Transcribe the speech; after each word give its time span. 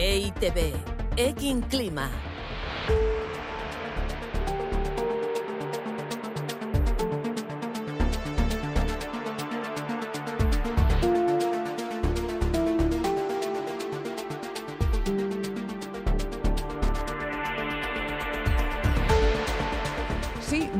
EITB, 0.00 0.72
Egin 1.16 1.60
Clima. 1.60 2.10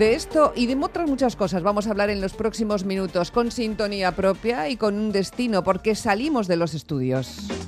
De 0.01 0.15
esto 0.15 0.55
y 0.57 0.65
de 0.65 0.77
otras 0.77 1.07
muchas 1.07 1.37
cosas 1.37 1.63
vamos 1.63 1.87
a 1.87 1.91
hablar 1.91 2.09
en 2.09 2.23
los 2.23 2.33
próximos 2.33 2.87
minutos 2.87 3.31
con 3.31 3.51
sintonía 3.51 4.13
propia 4.13 4.71
y 4.71 4.79
con 4.79 4.95
un 4.95 5.13
destino, 5.13 5.63
porque 5.63 5.95
salimos 5.95 6.49
de 6.49 6.57
los 6.57 6.73
estudios. 6.73 7.60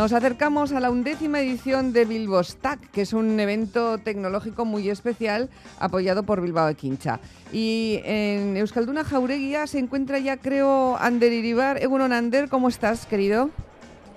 Nos 0.00 0.14
acercamos 0.14 0.72
a 0.72 0.80
la 0.80 0.90
undécima 0.90 1.40
edición 1.42 1.92
de 1.92 2.06
Bilbo 2.06 2.42
Stack, 2.42 2.90
que 2.90 3.02
es 3.02 3.12
un 3.12 3.38
evento 3.38 3.98
tecnológico 3.98 4.64
muy 4.64 4.88
especial 4.88 5.50
apoyado 5.78 6.22
por 6.22 6.40
Bilbao 6.40 6.68
de 6.68 6.74
Quincha. 6.74 7.20
Y 7.52 8.00
en 8.04 8.56
Euskalduna 8.56 9.04
Jaureguía 9.04 9.66
se 9.66 9.78
encuentra 9.78 10.18
ya, 10.18 10.38
creo, 10.38 10.96
Ander 10.96 11.34
Iribar. 11.34 11.82
Egunon 11.82 12.14
Ander, 12.14 12.48
¿cómo 12.48 12.70
estás, 12.70 13.04
querido? 13.04 13.50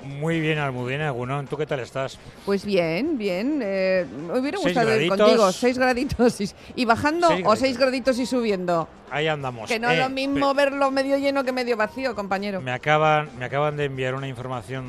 Muy 0.05 0.39
bien, 0.39 0.57
Almudena, 0.57 1.09
Gunón, 1.11 1.47
¿tú 1.47 1.57
qué 1.57 1.65
tal 1.65 1.81
estás? 1.81 2.17
Pues 2.45 2.63
bien, 2.63 3.17
bien. 3.17 3.59
Eh, 3.61 4.05
me 4.27 4.39
hubiera 4.39 4.59
gustado 4.59 4.95
ir 5.01 5.09
contigo. 5.09 5.51
Seis 5.51 5.77
graditos 5.77 6.39
y, 6.39 6.49
y 6.75 6.85
bajando 6.85 7.27
Seis 7.27 7.39
o 7.39 7.43
graditos. 7.43 7.59
seis 7.59 7.77
graditos 7.77 8.19
y 8.19 8.25
subiendo. 8.25 8.87
Ahí 9.11 9.27
andamos. 9.27 9.69
Que 9.69 9.79
no 9.79 9.89
es 9.89 9.97
Eh, 9.99 10.01
lo 10.01 10.09
mismo 10.09 10.55
pe- 10.55 10.63
verlo 10.63 10.91
medio 10.91 11.17
lleno 11.17 11.43
que 11.43 11.51
medio 11.51 11.75
vacío, 11.75 12.15
compañero. 12.15 12.61
Me 12.61 12.71
acaban, 12.71 13.27
me 13.37 13.43
acaban 13.45 13.75
de 13.75 13.83
enviar 13.85 14.15
una 14.15 14.27
información, 14.29 14.85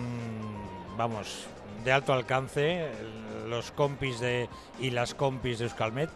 vamos, 0.97 1.47
de 1.85 1.93
alto 1.93 2.13
alcance, 2.13 2.89
los 3.49 3.71
compis 3.71 4.21
de 4.21 4.49
y 4.79 4.91
las 4.91 5.15
compis 5.15 5.59
de 5.59 5.65
Euskalmet, 5.67 6.11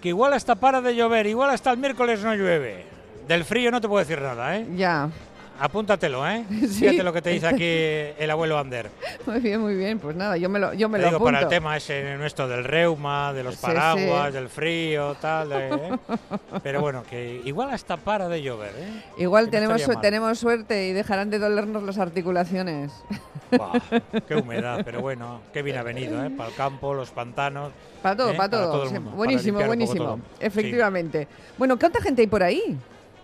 que 0.00 0.08
igual 0.08 0.32
hasta 0.32 0.54
para 0.54 0.80
de 0.80 0.94
llover, 0.94 1.26
igual 1.26 1.50
hasta 1.50 1.70
el 1.70 1.78
miércoles 1.78 2.22
no 2.22 2.34
llueve. 2.34 2.86
Del 3.28 3.44
frío 3.44 3.70
no 3.70 3.80
te 3.80 3.88
puedo 3.88 4.04
decir 4.04 4.20
nada, 4.20 4.56
¿eh? 4.56 4.66
Ya. 4.76 5.08
Apúntatelo, 5.58 6.26
¿eh? 6.28 6.44
Sí. 6.50 6.80
Fíjate 6.80 7.02
lo 7.02 7.12
que 7.12 7.22
te 7.22 7.30
dice 7.30 7.46
aquí 7.46 7.64
el 8.22 8.30
abuelo 8.30 8.58
Ander. 8.58 8.90
Muy 9.26 9.40
bien, 9.40 9.60
muy 9.60 9.74
bien. 9.74 9.98
Pues 9.98 10.14
nada, 10.16 10.36
yo 10.36 10.48
me 10.50 10.58
lo, 10.58 10.74
yo 10.74 10.88
me 10.88 10.98
Te 10.98 11.02
lo 11.02 11.08
digo, 11.08 11.16
apunto. 11.16 11.32
para 11.32 11.40
el 11.44 11.48
tema 11.48 11.76
ese 11.76 12.16
nuestro 12.18 12.46
del 12.48 12.64
reuma, 12.64 13.32
de 13.32 13.42
los 13.44 13.54
Sí, 13.54 13.60
paraguas, 13.62 14.28
sí. 14.28 14.32
del 14.34 14.48
frío, 14.50 15.14
tal, 15.20 15.50
¿eh? 15.52 15.70
Pero 16.62 16.80
bueno, 16.82 17.02
que 17.08 17.40
igual 17.44 17.70
hasta 17.70 17.96
para 17.96 18.28
de 18.28 18.42
llover, 18.42 18.72
¿eh? 18.76 19.02
Igual 19.18 19.44
que 19.46 19.60
no 19.60 19.60
tenemos, 19.68 19.76
estaría 19.80 19.86
su- 19.86 19.92
mal. 19.94 20.02
tenemos 20.02 20.38
suerte 20.38 20.86
y 20.88 20.92
dejarán 20.92 21.30
de 21.30 21.38
dolernos 21.38 21.82
las 21.84 21.98
articulaciones. 21.98 22.92
Buah, 23.56 23.78
qué 24.28 24.34
humedad, 24.36 24.82
pero 24.84 25.00
bueno, 25.00 25.40
qué 25.52 25.62
bien 25.62 25.78
ha 25.78 25.82
venido, 25.82 26.22
¿eh? 26.24 26.30
Para 26.30 26.50
el 26.50 26.54
campo, 26.56 26.92
los 26.92 27.10
pantanos. 27.10 27.72
Para 28.02 28.16
todo, 28.16 28.32
¿eh? 28.32 28.34
para 28.36 28.50
todo. 28.50 28.82
el 28.82 28.88
Sí, 28.88 28.94
mundo, 28.94 29.10
para 29.10 29.16
buenísimo, 29.16 29.58
poco 29.58 29.66
buenísimo. 29.68 30.04
todo. 30.04 30.16
Sí, 30.16 30.22
Efectivamente. 30.40 31.28
Bueno, 31.56 31.78
¿cuánta 31.78 32.02
gente 32.02 32.20
hay 32.22 32.28
por 32.28 32.42
ahí? 32.42 32.76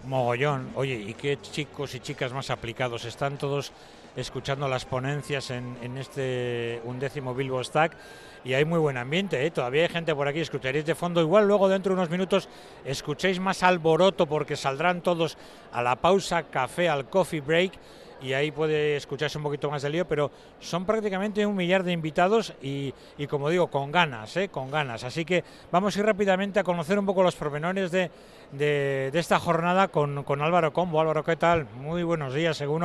Mogollón. 0.04 0.70
Oye, 0.74 0.94
¿y 0.94 1.14
qué 1.14 1.38
chicos 1.40 1.94
y 1.94 2.00
chicas 2.00 2.32
más 2.32 2.50
aplicados? 2.50 3.04
Están 3.04 3.38
todos 3.38 3.72
escuchando 4.16 4.68
las 4.68 4.84
ponencias 4.84 5.50
en, 5.50 5.96
este 5.96 6.80
undécimo 6.84 7.34
Bilbo 7.34 7.62
Stack 7.62 7.96
y 8.44 8.54
hay 8.54 8.64
muy 8.64 8.78
buen 8.78 8.96
ambiente, 8.96 9.44
¿eh? 9.44 9.50
Todavía 9.50 9.82
hay 9.82 9.88
gente 9.88 10.14
por 10.14 10.26
aquí, 10.26 10.40
escucharéis 10.40 10.86
de 10.86 10.94
fondo. 10.94 11.20
Igual 11.20 11.46
luego 11.46 11.68
dentro 11.68 11.94
de 11.94 12.00
unos 12.00 12.10
minutos 12.10 12.48
escuchéis 12.84 13.38
más 13.38 13.62
alboroto 13.62 14.26
porque 14.26 14.56
saldrán 14.56 15.02
todos 15.02 15.36
a 15.72 15.82
la 15.82 15.96
pausa 15.96 16.44
café, 16.44 16.88
al 16.88 17.08
coffee 17.08 17.40
break 17.40 17.72
y 18.20 18.32
ahí 18.32 18.50
puede 18.50 18.96
escucharse 18.96 19.38
un 19.38 19.44
poquito 19.44 19.70
más 19.70 19.82
de 19.82 19.90
lío, 19.90 20.08
pero 20.08 20.30
son 20.58 20.84
prácticamente 20.84 21.46
un 21.46 21.54
millar 21.54 21.84
de 21.84 21.92
invitados 21.92 22.54
y, 22.60 22.92
y 23.16 23.26
como 23.26 23.48
digo, 23.48 23.68
con 23.68 23.92
ganas, 23.92 24.36
¿eh? 24.36 24.48
con 24.48 24.70
ganas. 24.70 25.04
Así 25.04 25.24
que 25.24 25.44
vamos 25.70 25.96
a 25.96 26.00
ir 26.00 26.06
rápidamente 26.06 26.58
a 26.60 26.64
conocer 26.64 26.98
un 26.98 27.06
poco 27.06 27.22
los 27.22 27.36
pormenores 27.36 27.90
de, 27.90 28.10
de, 28.52 29.10
de 29.12 29.18
esta 29.18 29.38
jornada 29.38 29.88
con, 29.88 30.24
con 30.24 30.42
Álvaro 30.42 30.72
Combo. 30.72 31.00
Álvaro, 31.00 31.22
¿qué 31.22 31.36
tal? 31.36 31.66
Muy 31.76 32.02
buenos 32.02 32.34
días, 32.34 32.56
según 32.56 32.80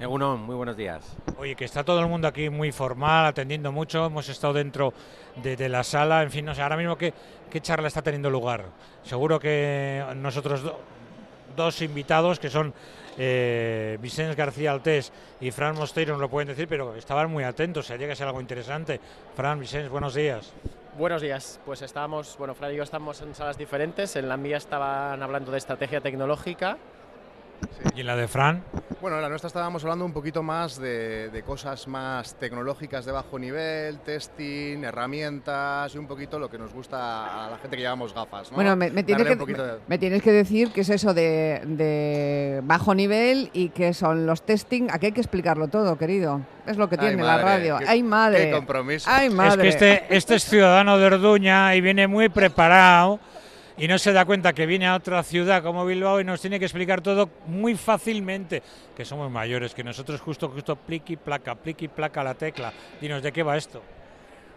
Egunon, 0.00 0.40
muy 0.40 0.54
buenos 0.54 0.76
días. 0.76 1.16
Oye, 1.38 1.54
que 1.54 1.64
está 1.64 1.84
todo 1.84 2.00
el 2.00 2.06
mundo 2.06 2.28
aquí 2.28 2.50
muy 2.50 2.72
formal, 2.72 3.26
atendiendo 3.26 3.72
mucho. 3.72 4.06
Hemos 4.06 4.28
estado 4.28 4.52
dentro 4.54 4.92
de, 5.42 5.56
de 5.56 5.68
la 5.68 5.82
sala. 5.84 6.22
En 6.22 6.30
fin, 6.30 6.44
no 6.44 6.54
sé, 6.54 6.62
ahora 6.62 6.76
mismo 6.76 6.96
qué, 6.96 7.12
qué 7.50 7.60
charla 7.60 7.88
está 7.88 8.02
teniendo 8.02 8.30
lugar. 8.30 8.66
Seguro 9.02 9.38
que 9.38 10.04
nosotros 10.16 10.62
dos 11.56 11.82
invitados, 11.82 12.38
que 12.38 12.50
son 12.50 12.72
eh, 13.18 13.98
Vicente 14.00 14.34
García 14.34 14.72
Altés 14.72 15.12
y 15.40 15.50
Fran 15.50 15.74
Mosteiro, 15.74 16.12
nos 16.12 16.20
lo 16.20 16.28
pueden 16.28 16.48
decir, 16.48 16.68
pero 16.68 16.94
estaban 16.94 17.30
muy 17.30 17.44
atentos. 17.44 17.86
Se 17.86 17.96
llega 17.96 18.12
a 18.12 18.16
ser 18.16 18.26
algo 18.26 18.40
interesante. 18.40 19.00
Fran, 19.34 19.58
Vicente, 19.58 19.88
buenos 19.88 20.14
días. 20.14 20.52
Buenos 20.98 21.20
días, 21.20 21.60
pues 21.66 21.82
estábamos, 21.82 22.36
bueno, 22.38 22.54
Fran 22.54 22.72
y 22.72 22.76
yo 22.76 22.82
estamos 22.82 23.20
en 23.20 23.34
salas 23.34 23.58
diferentes, 23.58 24.16
en 24.16 24.30
la 24.30 24.38
mía 24.38 24.56
estaban 24.56 25.22
hablando 25.22 25.52
de 25.52 25.58
estrategia 25.58 26.00
tecnológica, 26.00 26.78
Y 27.94 28.00
en 28.00 28.06
la 28.06 28.16
de 28.16 28.28
Fran, 28.28 28.62
Bueno, 29.00 29.16
en 29.16 29.22
la 29.22 29.28
nuestra 29.28 29.48
estábamos 29.48 29.82
hablando 29.84 30.04
un 30.04 30.12
poquito 30.12 30.42
más 30.42 30.78
de, 30.80 31.30
de 31.30 31.42
cosas 31.42 31.86
más 31.88 32.34
tecnológicas 32.34 33.04
de 33.04 33.12
bajo 33.12 33.38
nivel, 33.38 33.98
testing, 34.00 34.82
herramientas 34.84 35.94
y 35.94 35.98
un 35.98 36.06
poquito 36.06 36.38
lo 36.38 36.50
que 36.50 36.58
nos 36.58 36.72
gusta 36.72 37.46
a 37.46 37.50
la 37.50 37.58
gente 37.58 37.76
que 37.76 37.82
llevamos 37.82 38.12
gafas. 38.14 38.50
¿no? 38.50 38.56
Bueno, 38.56 38.74
me, 38.76 38.90
me 38.90 39.02
tienes 39.02 39.26
que, 39.26 39.32
un 39.34 39.38
poquito 39.38 39.64
de- 39.64 39.72
me- 39.74 39.78
me 39.88 39.98
tienes 39.98 40.22
que 40.22 40.32
decir 40.32 40.72
que 40.72 40.80
es 40.82 40.88
eso 40.90 41.14
de, 41.14 41.62
de 41.64 42.60
bajo 42.64 42.94
nivel 42.94 43.50
y 43.52 43.68
que 43.70 43.94
son 43.94 44.26
los 44.26 44.42
testing. 44.42 44.88
Aquí 44.90 45.06
hay 45.06 45.12
que 45.12 45.20
explicarlo 45.20 45.68
todo, 45.68 45.96
querido. 45.96 46.40
Es 46.66 46.76
lo 46.76 46.88
que 46.88 46.96
Ay, 46.98 47.08
tiene 47.08 47.22
la 47.22 47.38
radio. 47.38 47.78
qué- 47.78 47.86
¡Ay, 47.88 48.02
madre! 48.02 48.46
Qué 48.46 48.52
compromiso. 48.52 49.08
¡Ay, 49.10 49.30
madre! 49.30 49.68
Es 49.68 49.76
que 49.76 49.86
este, 49.96 50.16
este 50.16 50.34
es 50.36 50.44
ciudadano 50.44 50.98
de 50.98 51.06
Orduña 51.06 51.74
y 51.76 51.80
viene 51.80 52.06
muy 52.08 52.28
preparado 52.28 53.20
y 53.78 53.88
no 53.88 53.98
se 53.98 54.12
da 54.12 54.24
cuenta 54.24 54.52
que 54.52 54.66
viene 54.66 54.86
a 54.86 54.94
otra 54.94 55.22
ciudad 55.22 55.62
como 55.62 55.84
Bilbao 55.84 56.20
y 56.20 56.24
nos 56.24 56.40
tiene 56.40 56.58
que 56.58 56.64
explicar 56.64 57.00
todo 57.00 57.28
muy 57.46 57.74
fácilmente. 57.74 58.62
Que 58.96 59.04
somos 59.04 59.30
mayores, 59.30 59.74
que 59.74 59.84
nosotros 59.84 60.20
justo, 60.20 60.48
justo, 60.48 60.76
pliqui, 60.76 61.16
placa, 61.16 61.54
pliqui, 61.54 61.88
placa 61.88 62.24
la 62.24 62.34
tecla. 62.34 62.72
Dinos, 63.00 63.22
¿de 63.22 63.32
qué 63.32 63.42
va 63.42 63.56
esto? 63.56 63.82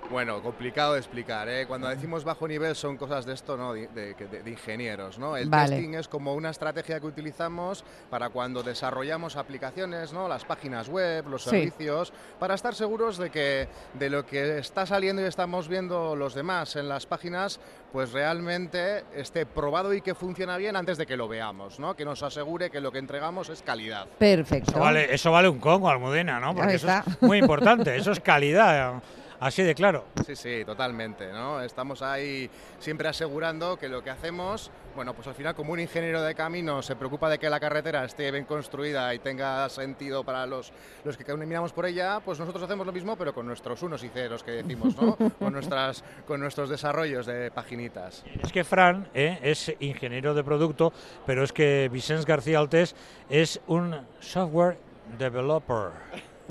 Bueno, 0.09 0.41
complicado 0.41 0.93
de 0.93 0.99
explicar. 0.99 1.47
¿eh? 1.49 1.67
Cuando 1.67 1.87
decimos 1.87 2.23
bajo 2.23 2.47
nivel 2.47 2.75
son 2.75 2.97
cosas 2.97 3.25
de 3.27 3.33
esto, 3.33 3.55
¿no? 3.57 3.73
De, 3.73 3.87
de- 3.89 4.15
de- 4.15 4.41
de 4.41 4.49
ingenieros, 4.49 5.19
¿no? 5.19 5.37
El 5.37 5.49
Vale. 5.49 5.75
testing 5.75 5.93
es 5.93 6.07
como 6.07 6.33
una 6.33 6.49
estrategia 6.49 6.99
que 6.99 7.05
utilizamos 7.05 7.83
para 8.09 8.29
cuando 8.29 8.63
desarrollamos 8.63 9.35
aplicaciones, 9.35 10.11
¿no? 10.11 10.27
Las 10.27 10.45
páginas 10.45 10.89
web, 10.89 11.27
los 11.27 11.43
Sí. 11.43 11.49
servicios, 11.51 12.11
para 12.39 12.55
estar 12.55 12.73
seguros 12.73 13.19
de 13.19 13.29
que 13.29 13.67
de 13.93 14.09
lo 14.09 14.25
que 14.25 14.57
está 14.57 14.87
saliendo 14.87 15.21
y 15.21 15.25
estamos 15.25 15.67
viendo 15.67 16.15
los 16.15 16.33
demás 16.33 16.75
en 16.75 16.89
las 16.89 17.05
páginas, 17.05 17.59
pues 17.91 18.11
realmente 18.11 19.03
esté 19.13 19.45
probado 19.45 19.93
y 19.93 20.01
que 20.01 20.15
funciona 20.15 20.57
bien 20.57 20.75
antes 20.75 20.97
de 20.97 21.05
que 21.05 21.17
lo 21.17 21.27
veamos, 21.27 21.79
¿no? 21.79 21.95
Que 21.95 22.05
nos 22.05 22.23
asegure 22.23 22.71
que 22.71 22.81
lo 22.81 22.91
que 22.91 22.97
entregamos 22.97 23.49
es 23.49 23.61
calidad. 23.61 24.07
Perfecto. 24.17 24.71
Eso 24.71 24.79
vale, 24.79 25.13
eso 25.13 25.31
vale 25.31 25.49
un 25.49 25.59
congo, 25.59 25.87
Almudena, 25.87 26.39
¿no? 26.39 26.55
Porque 26.55 26.75
eso 26.75 26.87
es 26.89 27.21
muy 27.21 27.37
importante, 27.37 27.95
eso 27.95 28.11
es 28.11 28.19
calidad, 28.19 29.01
así 29.39 29.63
de 29.63 29.75
claro. 29.75 30.05
Sí, 30.25 30.35
sí, 30.35 30.65
totalmente, 30.65 31.31
¿no? 31.31 31.61
Estamos 31.61 32.01
ahí 32.01 32.49
siempre 32.79 33.07
asegurando 33.07 33.77
que 33.77 33.87
lo 33.87 34.03
que 34.03 34.09
hacemos, 34.09 34.71
bueno, 34.95 35.13
pues 35.13 35.27
al 35.27 35.35
final 35.35 35.55
como 35.55 35.73
un 35.73 35.79
ingeniero 35.79 36.21
de 36.21 36.35
camino 36.35 36.81
se 36.81 36.95
preocupa 36.95 37.29
de 37.29 37.39
que 37.39 37.49
la 37.49 37.59
carretera 37.59 38.05
esté 38.05 38.31
bien 38.31 38.45
construida 38.45 39.13
y 39.13 39.19
tenga 39.19 39.67
sentido 39.69 40.23
para 40.23 40.45
los, 40.45 40.71
los 41.03 41.17
que 41.17 41.23
caminamos 41.23 41.73
por 41.73 41.85
ella, 41.85 42.19
pues 42.19 42.39
nosotros 42.39 42.63
hacemos 42.63 42.85
lo 42.85 42.91
mismo 42.91 43.15
pero 43.15 43.33
con 43.33 43.45
nuestros 43.47 43.81
unos 43.83 44.03
y 44.03 44.09
ceros 44.09 44.43
que 44.43 44.51
decimos, 44.51 44.95
¿no? 44.95 45.15
con, 45.39 45.53
nuestras, 45.53 46.03
con 46.27 46.39
nuestros 46.39 46.69
desarrollos 46.69 47.25
de 47.25 47.51
paginitas. 47.51 48.23
Es 48.41 48.51
que 48.51 48.63
Fran 48.63 49.07
eh, 49.13 49.39
es 49.41 49.73
ingeniero 49.79 50.33
de 50.33 50.43
producto, 50.43 50.93
pero 51.25 51.43
es 51.43 51.51
que 51.53 51.89
Vicente 51.91 52.25
García 52.25 52.59
Altés 52.59 52.95
es 53.29 53.59
un 53.67 53.95
software 54.19 54.77
developer. 55.17 55.91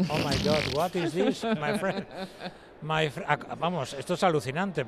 Oh 0.08 0.18
my 0.18 0.36
God, 0.44 0.74
what 0.74 0.94
is 0.94 1.12
this, 1.12 1.44
my 1.44 1.76
friend? 1.78 2.06
My 2.80 3.10
vamos, 3.58 3.92
esto 3.94 4.14
es 4.14 4.22
alucinante. 4.22 4.86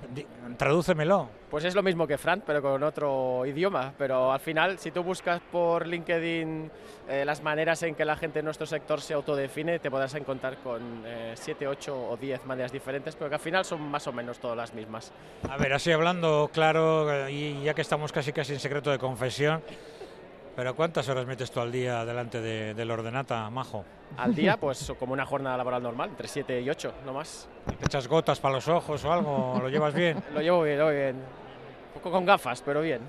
Tradúcemelo. 0.57 1.29
pues 1.51 1.65
es 1.65 1.75
lo 1.75 1.83
mismo 1.83 2.07
que 2.07 2.17
Fran, 2.19 2.43
pero 2.47 2.63
con 2.63 2.81
otro 2.85 3.45
idioma, 3.45 3.93
pero 3.99 4.31
al 4.33 4.39
final, 4.39 4.79
si 4.79 4.93
tú 4.93 5.03
buscas 5.03 5.41
por 5.51 5.87
LinkedIn 5.89 6.71
eh, 7.09 7.25
las 7.25 7.43
maneras 7.43 7.83
en 7.83 7.97
que 7.97 8.05
la 8.05 8.15
gente 8.15 8.39
en 8.39 8.45
nuestro 8.45 8.67
sector 8.67 9.01
se 9.01 9.15
autodefine, 9.15 9.81
te 9.81 9.91
podrás 9.91 10.15
encontrar 10.15 10.59
con 10.59 11.03
7, 11.35 11.67
8 11.67 12.11
o 12.11 12.17
10 12.17 12.47
maneras 12.47 12.71
diferentes, 12.71 13.17
pero 13.17 13.29
que 13.29 13.35
al 13.35 13.41
final 13.41 13.65
son 13.65 13.83
más 13.83 14.07
o 14.07 14.13
menos 14.13 14.39
todas 14.39 14.57
las 14.57 14.73
mismas. 14.73 15.11
A 15.49 15.57
ver, 15.57 15.73
así 15.73 15.91
hablando 15.91 16.49
claro, 16.53 17.13
eh, 17.27 17.33
y 17.33 17.63
ya 17.65 17.75
que 17.75 17.83
estamos 17.83 18.13
casi 18.13 18.33
casi 18.33 18.53
en 18.53 18.61
secreto 18.61 18.93
de 18.93 18.99
confesión, 18.99 19.63
pero 20.55 20.77
¿cuántas 20.77 21.09
horas 21.09 21.27
metes 21.27 21.51
tú 21.51 21.59
al 21.59 21.73
día 21.73 22.05
delante 22.05 22.41
de- 22.41 22.75
del 22.75 22.91
ordenata, 22.93 23.51
majo? 23.51 23.85
Al 24.17 24.35
día, 24.35 24.57
pues 24.57 24.93
como 24.99 25.13
una 25.13 25.25
jornada 25.25 25.57
laboral 25.57 25.83
normal, 25.83 26.11
entre 26.11 26.29
7 26.29 26.61
y 26.61 26.69
8, 26.69 26.93
no 27.07 27.13
más. 27.15 27.49
¿Te 27.79 27.85
echas 27.87 28.07
gotas 28.07 28.39
para 28.41 28.55
los 28.55 28.69
ojos 28.69 29.05
o 29.05 29.13
algo? 29.13 29.59
¿Lo 29.63 29.69
llevas 29.69 29.95
bien? 29.95 30.23
Lo 30.35 30.41
llevo 30.41 30.63
bien, 30.63 30.79
lo 30.79 30.91
llevo 30.91 31.01
bien. 31.13 31.25
poco 31.95 32.11
con 32.11 32.25
gafas, 32.27 32.63
pero 32.63 32.81
bien. 32.83 33.01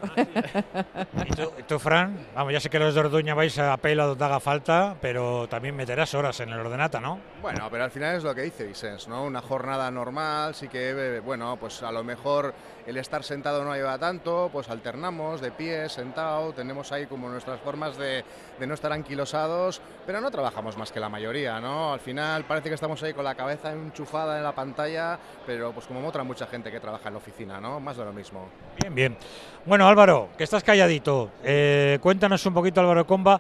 ¿Y 1.26 1.30
tú, 1.36 1.52
tú, 1.68 1.80
Fran? 1.80 2.18
Vamos, 2.36 2.54
ya 2.54 2.60
sé 2.60 2.70
que 2.70 2.80
los 2.80 2.94
de 2.94 3.00
Orduña 3.02 3.34
vais 3.34 3.58
a 3.60 3.76
pelo 3.78 4.08
donde 4.08 4.26
haga 4.26 4.40
falta, 4.40 4.96
pero 5.02 5.48
también 5.48 5.76
meterás 5.76 6.14
horas 6.14 6.40
en 6.40 6.50
el 6.50 6.60
ordenata, 6.60 7.00
¿no? 7.00 7.20
Bueno, 7.42 7.68
pero 7.72 7.84
al 7.84 7.92
final 7.92 8.16
es 8.16 8.24
lo 8.24 8.34
que 8.34 8.42
dice 8.42 8.66
Vicens, 8.66 9.08
¿no? 9.08 9.24
Una 9.26 9.42
jornada 9.42 9.90
normal, 9.92 10.56
sí 10.56 10.68
que, 10.68 10.92
eh, 10.92 11.20
bueno, 11.20 11.58
pues 11.60 11.84
a 11.84 11.92
lo 11.92 12.04
mejor 12.04 12.54
el 12.86 12.98
estar 12.98 13.24
sentado 13.24 13.64
no 13.64 13.72
ayuda 13.72 13.98
tanto, 13.98 14.50
pues 14.52 14.70
alternamos 14.70 15.42
de 15.42 15.52
pie, 15.52 15.90
sentado, 15.90 16.54
tenemos 16.54 16.92
ahí 16.92 17.06
como 17.06 17.30
nuestras 17.30 17.60
formas 17.60 17.98
de, 17.98 18.24
no 18.60 18.74
estar 18.74 18.92
anquilosados, 18.92 19.82
pero 20.06 20.22
no 20.22 20.32
trabajamos 20.32 20.78
más 20.78 20.92
que 20.92 21.00
la 21.00 21.10
mayoría, 21.10 21.60
¿no? 21.60 21.94
Al 21.94 22.00
final 22.00 22.44
parece 22.46 22.70
que 22.70 22.76
estamos 22.76 23.02
ahí 23.04 23.14
con 23.14 23.24
la 23.24 23.36
cabeza 23.36 23.72
enchufada 23.72 24.38
en 24.38 24.44
la 24.44 24.54
pantalla, 24.54 25.18
pero 25.46 25.72
pues 25.72 25.86
como 25.86 26.06
otra 26.08 26.24
mucha 26.24 26.48
gente 26.48 26.72
que 26.72 26.80
trabaja 26.80 27.08
en 27.08 27.14
la 27.14 27.20
oficina, 27.20 27.60
¿no? 27.60 27.80
Más 27.80 27.98
de 27.98 28.06
lo 28.06 28.14
mismo. 28.14 28.48
Bien, 28.80 28.96
bien. 28.96 29.18
Bueno, 29.66 29.88
Álvaro, 29.88 30.30
que 30.38 30.44
estás 30.44 30.64
calladito, 30.64 31.32
eh, 31.44 32.00
cuéntanos 32.02 32.46
un 32.46 32.54
poquito, 32.54 32.82
Álvaro 32.82 33.06
Comba, 33.06 33.40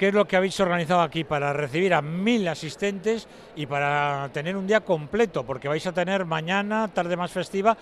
qué 0.00 0.08
es 0.08 0.14
lo 0.14 0.26
que 0.26 0.34
habéis 0.34 0.58
organizado 0.60 1.02
aquí 1.02 1.24
para 1.24 1.52
recibir 1.52 1.92
a 1.92 2.00
mil 2.00 2.48
asistentes 2.48 3.28
y 3.54 3.66
para 3.66 4.30
tener 4.32 4.56
un 4.56 4.66
día 4.66 4.80
completo, 4.80 5.44
porque 5.44 5.68
vais 5.68 5.86
a 5.86 5.92
tener 5.92 6.24
mañana, 6.24 6.88
tarde 6.88 7.18
más 7.18 7.30
festiva, 7.30 7.76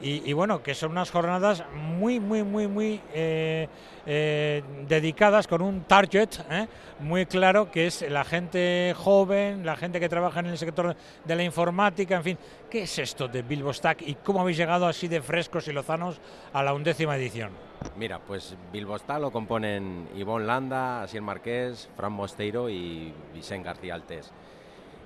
y, 0.00 0.32
bueno, 0.32 0.62
que 0.62 0.74
son 0.74 0.92
unas 0.92 1.10
jornadas 1.10 1.64
muy, 1.74 2.20
muy, 2.20 2.42
muy, 2.42 2.66
muy 2.66 3.00
eh, 3.14 3.68
eh, 4.04 4.62
dedicadas 4.86 5.46
con 5.46 5.62
un 5.62 5.84
target 5.84 6.28
¿eh? 6.50 6.66
muy 7.00 7.26
claro, 7.26 7.70
que 7.70 7.86
es 7.86 8.02
la 8.10 8.24
gente 8.24 8.94
joven, 8.96 9.64
la 9.64 9.76
gente 9.76 10.00
que 10.00 10.08
trabaja 10.08 10.40
en 10.40 10.46
el 10.46 10.58
sector 10.58 10.94
de 11.24 11.36
la 11.36 11.42
informática, 11.42 12.16
en 12.16 12.22
fin. 12.22 12.38
¿Qué 12.70 12.82
es 12.82 12.98
esto 12.98 13.28
de 13.28 13.42
Bilbo 13.42 13.72
Stack 13.72 14.02
y 14.02 14.16
cómo 14.16 14.40
habéis 14.40 14.58
llegado 14.58 14.86
así 14.86 15.08
de 15.08 15.22
frescos 15.22 15.68
y 15.68 15.72
lozanos 15.72 16.20
a 16.52 16.62
la 16.62 16.74
undécima 16.74 17.16
edición? 17.16 17.52
Mira, 17.96 18.18
pues 18.18 18.56
Bilbo 18.72 18.98
Stack 18.98 19.20
lo 19.20 19.30
componen 19.30 20.08
Ivonne 20.16 20.46
Landa, 20.46 21.02
Asiel 21.02 21.22
Marqués, 21.22 21.88
Fran 21.96 22.12
Mosteiro 22.12 22.68
y 22.68 23.12
Vicente 23.32 23.66
García 23.66 23.94
Altés. 23.94 24.32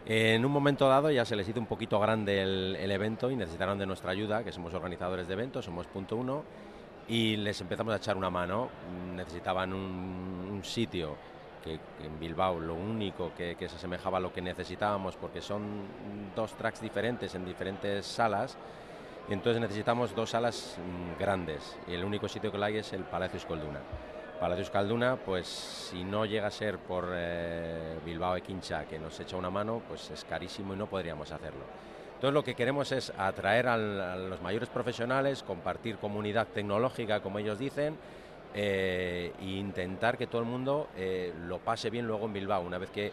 En 0.07 0.45
un 0.45 0.53
momento 0.53 0.89
dado 0.89 1.11
ya 1.11 1.25
se 1.25 1.37
les 1.37 1.49
hizo 1.49 1.61
un 1.61 1.67
poquito 1.67 2.01
grande 2.01 2.43
el, 2.43 2.91
evento 2.91 3.31
y 3.31 3.37
necesitaron 3.37 3.79
de 3.79 3.87
nuestra 3.87 4.13
ayuda, 4.13 4.43
que 4.43 4.53
somos 4.53 4.73
organizadores 4.73 5.29
de 5.29 5.35
eventos, 5.35 5.65
somos 5.65 5.87
punto 5.87 6.17
uno, 6.17 6.45
y 7.09 7.37
les 7.37 7.61
empezamos 7.61 7.93
a 7.93 7.99
echar 7.99 8.17
una 8.17 8.31
mano. 8.31 8.69
Necesitaban 9.15 9.73
un, 9.73 10.61
sitio 10.63 11.15
que, 11.63 11.75
en 12.05 12.19
Bilbao 12.19 12.59
lo 12.59 12.75
único 12.75 13.33
que, 13.37 13.57
se 13.59 13.77
asemejaba 13.77 14.19
a 14.19 14.21
lo 14.21 14.33
que 14.33 14.41
necesitábamos, 14.41 15.17
porque 15.17 15.41
son 15.41 15.87
dos 16.35 16.55
tracks 16.55 16.81
diferentes 16.81 17.35
en 17.35 17.45
diferentes 17.45 18.07
salas, 18.07 18.57
y 19.29 19.35
entonces 19.35 19.61
necesitamos 19.61 20.15
dos 20.15 20.31
salas 20.31 20.79
mmm, 20.79 21.21
grandes, 21.21 21.77
y 21.87 21.93
el 21.93 22.05
único 22.05 22.29
sitio 22.29 22.51
que 22.51 22.59
la 22.59 22.67
hay 22.67 22.79
es 22.79 22.93
el 22.93 23.05
Palacio 23.05 23.37
Escolduna. 23.37 23.81
Palacio 24.39 24.63
Escalduna, 24.63 25.17
pues 25.17 25.49
si 25.49 26.05
no 26.05 26.25
llega 26.25 26.47
a 26.47 26.51
ser 26.51 26.79
por 26.79 27.09
eh, 27.13 27.99
Bilbao 28.05 28.37
e 28.37 28.41
Quincha 28.41 28.85
que 28.85 28.99
nos 28.99 29.19
echa 29.19 29.37
una 29.37 29.51
mano, 29.51 29.83
pues 29.89 30.11
es 30.11 30.25
carísimo 30.25 30.75
y 30.75 30.77
no 30.77 30.87
podríamos 30.87 31.33
hacerlo. 31.33 31.65
Entonces 32.15 32.35
lo 32.35 32.45
que 32.45 32.55
queremos 32.55 32.93
es 32.93 33.13
atraer 33.19 33.67
a 33.67 33.77
los 33.77 34.41
mayores 34.41 34.69
profesionales, 34.69 35.43
compartir 35.43 35.99
comunidad 35.99 36.47
tecnológica, 36.49 37.21
como 37.21 37.41
ellos 37.41 37.59
dicen, 37.59 37.97
eh, 38.55 39.33
e 39.41 39.45
intentar 39.45 40.17
que 40.17 40.29
todo 40.29 40.41
el 40.41 40.47
mundo 40.47 40.89
eh, 40.97 41.33
lo 41.47 41.59
pase 41.59 41.91
bien 41.91 42.07
luego 42.07 42.27
en 42.27 42.33
Bilbao, 42.33 42.63
una 42.63 42.79
vez 42.79 42.91
que 42.91 43.13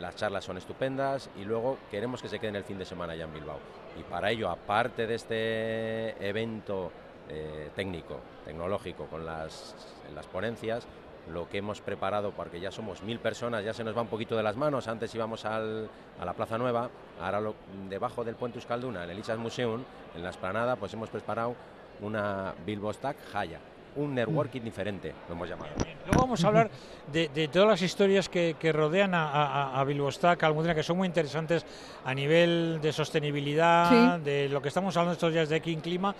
las 0.00 0.16
charlas 0.16 0.44
son 0.44 0.56
estupendas 0.56 1.28
y 1.36 1.44
luego 1.44 1.78
queremos 1.90 2.22
que 2.22 2.28
se 2.28 2.38
queden 2.38 2.56
el 2.56 2.64
fin 2.64 2.78
de 2.78 2.86
semana 2.86 3.14
ya 3.14 3.24
en 3.24 3.34
Bilbao. 3.34 3.58
Y 3.98 4.02
para 4.04 4.30
ello, 4.30 4.48
aparte 4.48 5.06
de 5.06 5.14
este 5.16 6.28
evento 6.28 6.90
eh, 7.32 7.70
técnico, 7.74 8.20
tecnológico, 8.44 9.06
con 9.06 9.24
las, 9.24 9.74
las 10.14 10.26
ponencias, 10.26 10.86
lo 11.32 11.48
que 11.48 11.58
hemos 11.58 11.80
preparado, 11.80 12.32
porque 12.32 12.60
ya 12.60 12.70
somos 12.70 13.02
mil 13.02 13.18
personas, 13.18 13.64
ya 13.64 13.72
se 13.72 13.84
nos 13.84 13.96
va 13.96 14.02
un 14.02 14.08
poquito 14.08 14.36
de 14.36 14.42
las 14.42 14.56
manos, 14.56 14.88
antes 14.88 15.14
íbamos 15.14 15.44
al, 15.44 15.88
a 16.20 16.24
la 16.24 16.34
Plaza 16.34 16.58
Nueva, 16.58 16.90
ahora 17.20 17.52
debajo 17.88 18.24
del 18.24 18.34
puente 18.34 18.58
Euskalduna, 18.58 19.04
en 19.04 19.10
el 19.10 19.18
Isas 19.18 19.38
Museum, 19.38 19.82
en 20.14 20.22
la 20.22 20.30
esplanada, 20.30 20.76
pues 20.76 20.92
hemos 20.94 21.08
preparado 21.08 21.54
una 22.00 22.54
Bilbo 22.66 22.92
Stack 22.92 23.16
Jaya, 23.32 23.60
un 23.96 24.14
networking 24.14 24.60
diferente, 24.62 25.12
lo 25.28 25.34
hemos 25.34 25.48
llamado. 25.48 25.70
Luego 26.06 26.20
vamos 26.20 26.44
a 26.44 26.48
hablar 26.48 26.70
de, 27.12 27.28
de 27.28 27.48
todas 27.48 27.68
las 27.68 27.82
historias 27.82 28.28
que, 28.28 28.56
que 28.58 28.72
rodean 28.72 29.14
a, 29.14 29.28
a, 29.30 29.80
a 29.80 29.84
Bilbostac, 29.84 30.42
Almudena, 30.42 30.74
que 30.74 30.82
son 30.82 30.96
muy 30.96 31.06
interesantes 31.06 31.64
a 32.04 32.14
nivel 32.14 32.78
de 32.80 32.92
sostenibilidad, 32.92 34.16
sí. 34.18 34.24
de 34.24 34.48
lo 34.48 34.62
que 34.62 34.68
estamos 34.68 34.96
hablando 34.96 35.12
estos 35.12 35.32
días 35.32 35.48
de 35.48 35.60
King 35.60 35.78
Clima, 35.78 36.14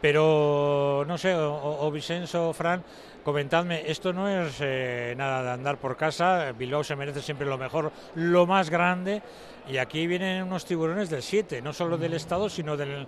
pero 0.00 1.04
no 1.06 1.18
sé, 1.18 1.34
o, 1.34 1.86
o 1.86 1.90
Vicenzo, 1.90 2.52
Fran, 2.52 2.82
comentadme, 3.28 3.82
esto 3.90 4.14
no 4.14 4.26
es 4.26 4.56
eh, 4.62 5.12
nada 5.14 5.42
de 5.42 5.50
andar 5.50 5.76
por 5.76 5.98
casa, 5.98 6.52
Bilbao 6.52 6.82
se 6.82 6.96
merece 6.96 7.20
siempre 7.20 7.46
lo 7.46 7.58
mejor, 7.58 7.92
lo 8.14 8.46
más 8.46 8.70
grande, 8.70 9.20
y 9.68 9.76
aquí 9.76 10.06
vienen 10.06 10.44
unos 10.44 10.64
tiburones 10.64 11.10
del 11.10 11.22
7, 11.22 11.60
no 11.60 11.74
solo 11.74 11.98
del 11.98 12.14
Estado, 12.14 12.48
sino 12.48 12.74
del, 12.74 13.06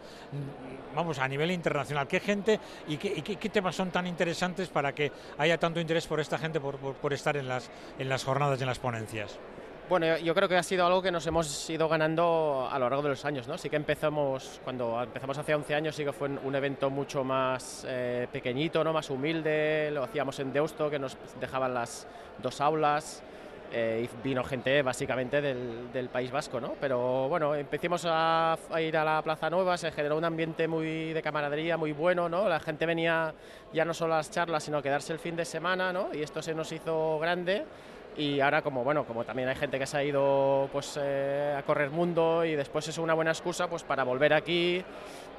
vamos, 0.95 1.19
a 1.19 1.27
nivel 1.27 1.51
internacional. 1.51 2.07
¿Qué 2.07 2.21
gente 2.21 2.61
y 2.87 2.99
qué, 2.99 3.15
y 3.17 3.23
qué, 3.23 3.37
qué 3.37 3.49
temas 3.49 3.75
son 3.75 3.91
tan 3.91 4.07
interesantes 4.07 4.69
para 4.69 4.95
que 4.95 5.11
haya 5.39 5.57
tanto 5.57 5.81
interés 5.81 6.07
por 6.07 6.21
esta 6.21 6.37
gente 6.37 6.61
por, 6.61 6.77
por, 6.77 6.97
por 6.97 7.15
estar 7.15 7.39
en 7.39 7.49
las, 7.49 7.71
en 7.99 8.11
las 8.11 8.23
jornadas 8.23 8.59
y 8.59 8.63
en 8.65 8.69
las 8.69 8.79
ponencias? 8.79 9.39
Bueno, 9.91 10.17
yo 10.19 10.37
creo 10.37 10.49
que 10.49 10.57
ha 10.57 10.63
sido 10.63 10.87
algo 10.87 11.03
que 11.03 11.11
nos 11.11 11.27
hemos 11.27 11.69
ido 11.69 11.89
ganando 11.89 12.69
a 12.71 12.79
lo 12.79 12.89
largo 12.89 13.03
de 13.03 13.09
los 13.09 13.25
años, 13.25 13.49
¿no? 13.49 13.59
Sí 13.59 13.69
que 13.69 13.75
empezamos, 13.75 14.61
cuando 14.63 15.03
empezamos 15.03 15.37
hace 15.37 15.53
11 15.53 15.75
años, 15.75 15.97
sí 15.97 16.05
que 16.05 16.13
fue 16.13 16.29
un 16.29 16.55
evento 16.55 16.91
mucho 16.91 17.25
más 17.25 17.85
eh, 17.89 18.29
pequeñito, 18.31 18.85
¿no? 18.85 18.93
Más 18.93 19.11
humilde, 19.11 19.91
lo 19.91 20.05
hacíamos 20.05 20.39
en 20.39 20.53
Deusto, 20.53 20.89
que 20.89 21.01
nos 21.01 21.17
dejaban 21.41 21.75
las 21.75 22.07
dos 22.41 22.61
aulas, 22.61 23.25
eh, 23.73 24.07
y 24.09 24.23
vino 24.23 24.45
gente 24.45 24.81
básicamente 24.83 25.41
del, 25.41 25.93
del, 25.93 26.09
País 26.09 26.31
Vasco, 26.31 26.61
¿no? 26.61 26.75
Pero 26.81 27.29
bueno, 27.29 27.57
empecemos 27.57 28.05
a, 28.07 28.57
a, 28.71 28.81
ir 28.81 28.97
a 28.97 29.05
la 29.05 29.21
Plaza 29.23 29.51
Nueva, 29.51 29.77
se 29.77 29.91
generó 29.91 30.17
un 30.17 30.25
ambiente 30.25 30.69
muy 30.69 31.13
de 31.13 31.21
camaradería, 31.21 31.77
muy 31.77 31.91
bueno, 31.91 32.29
¿no? 32.29 32.49
La 32.49 32.61
gente 32.61 32.87
venía 32.87 33.35
ya 33.73 33.85
no 33.85 33.93
solo 33.93 34.15
a 34.15 34.19
las 34.19 34.31
charlas, 34.31 34.63
sino 34.63 34.79
a 34.79 34.83
quedarse 34.83 35.13
el 35.13 35.19
fin 35.19 35.35
de 35.35 35.45
semana, 35.45 35.93
¿no? 35.93 36.15
Y 36.15 36.23
esto 36.23 36.43
se 36.43 36.55
nos 36.55 36.71
hizo 36.71 37.19
grande 37.19 37.65
y 38.17 38.41
ahora 38.41 38.63
como 38.63 38.85
bueno 38.85 39.05
como 39.05 39.25
también 39.25 39.49
hay 39.49 39.55
gente 39.55 39.79
que 39.79 39.87
se 39.87 39.97
ha 39.97 40.05
ido 40.05 40.69
pues 40.73 40.99
eh, 41.01 41.55
a 41.57 41.63
correr 41.63 41.91
mundo 41.91 42.45
y 42.45 42.55
después 42.55 42.87
es 42.89 42.99
una 42.99 43.15
buena 43.15 43.31
excusa 43.31 43.69
pues 43.69 43.83
para 43.85 44.05
volver 44.05 44.33
aquí 44.33 44.83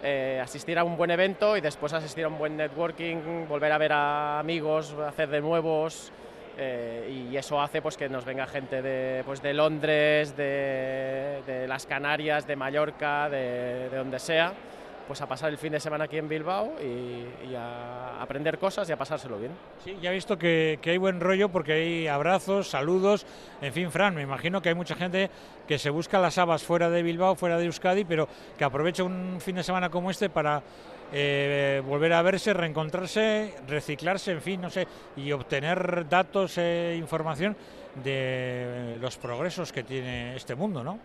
eh, 0.03 0.39
asistir 0.41 0.79
a 0.79 0.83
un 0.83 0.97
buen 0.97 1.11
evento 1.11 1.57
y 1.57 1.61
después 1.61 1.93
asistir 1.93 2.25
a 2.25 2.27
un 2.29 2.37
buen 2.37 2.57
networking 2.57 3.47
volver 3.47 3.71
a 3.71 3.77
ver 3.77 3.93
a 3.93 4.39
amigos 4.39 4.95
hacer 5.07 5.29
de 5.29 5.41
nuevos 5.41 6.11
eh, 6.57 7.27
y 7.31 7.35
eso 7.35 7.61
hace 7.61 7.81
pues 7.81 7.97
que 7.97 8.09
nos 8.09 8.25
venga 8.25 8.45
gente 8.47 8.81
de 8.81 9.23
pues 9.25 9.41
de 9.41 9.53
Londres 9.53 10.35
de, 10.35 11.65
las 11.67 11.85
Canarias 11.85 12.47
de 12.47 12.55
Mallorca 12.55 13.29
de 13.29 13.89
donde 13.89 14.19
sea 14.19 14.53
pues 15.07 15.21
a 15.21 15.27
pasar 15.27 15.49
el 15.49 15.57
fin 15.57 15.71
de 15.71 15.79
semana 15.79 16.05
aquí 16.05 16.17
en 16.17 16.27
Bilbao 16.27 16.73
y, 16.81 17.53
a 17.55 18.21
aprender 18.21 18.57
cosas 18.57 18.87
y 18.89 18.91
a 18.93 18.97
pasárselo 18.97 19.37
bien. 19.37 19.51
Sí, 19.83 19.97
ya 20.01 20.11
he 20.11 20.13
visto 20.13 20.37
que, 20.37 20.79
que, 20.81 20.91
hay 20.91 20.97
buen 20.97 21.19
rollo 21.19 21.49
porque 21.49 21.73
hay 21.73 22.07
abrazos, 22.07 22.69
saludos, 22.69 23.25
en 23.61 23.73
fin, 23.73 23.91
Fran, 23.91 24.15
me 24.15 24.21
imagino 24.21 24.61
que 24.61 24.69
hay 24.69 24.75
mucha 24.75 24.95
gente 24.95 25.29
que 25.67 25.77
se 25.77 25.89
busca 25.89 26.19
las 26.19 26.37
habas 26.37 26.63
fuera 26.63 26.89
de 26.89 27.03
Bilbao, 27.03 27.35
fuera 27.35 27.57
de 27.57 27.65
Euskadi, 27.65 28.05
pero 28.05 28.27
que 28.57 28.63
aprovecha 28.63 29.03
un 29.03 29.39
fin 29.41 29.55
de 29.55 29.63
semana 29.63 29.89
como 29.89 30.11
este 30.11 30.29
para 30.29 30.61
eh, 31.13 31.81
volver 31.85 32.13
a 32.13 32.21
verse, 32.21 32.53
reencontrarse, 32.53 33.55
reciclarse, 33.67 34.31
en 34.31 34.41
fin, 34.41 34.61
no 34.61 34.69
sé, 34.69 34.87
y 35.17 35.31
obtener 35.33 36.07
datos 36.07 36.57
e 36.57 36.95
información 36.97 37.55
de 38.01 38.97
los 39.01 39.17
progresos 39.17 39.73
que 39.73 39.83
tiene 39.83 40.35
este 40.37 40.55
mundo, 40.55 40.83
¿no? 40.83 40.99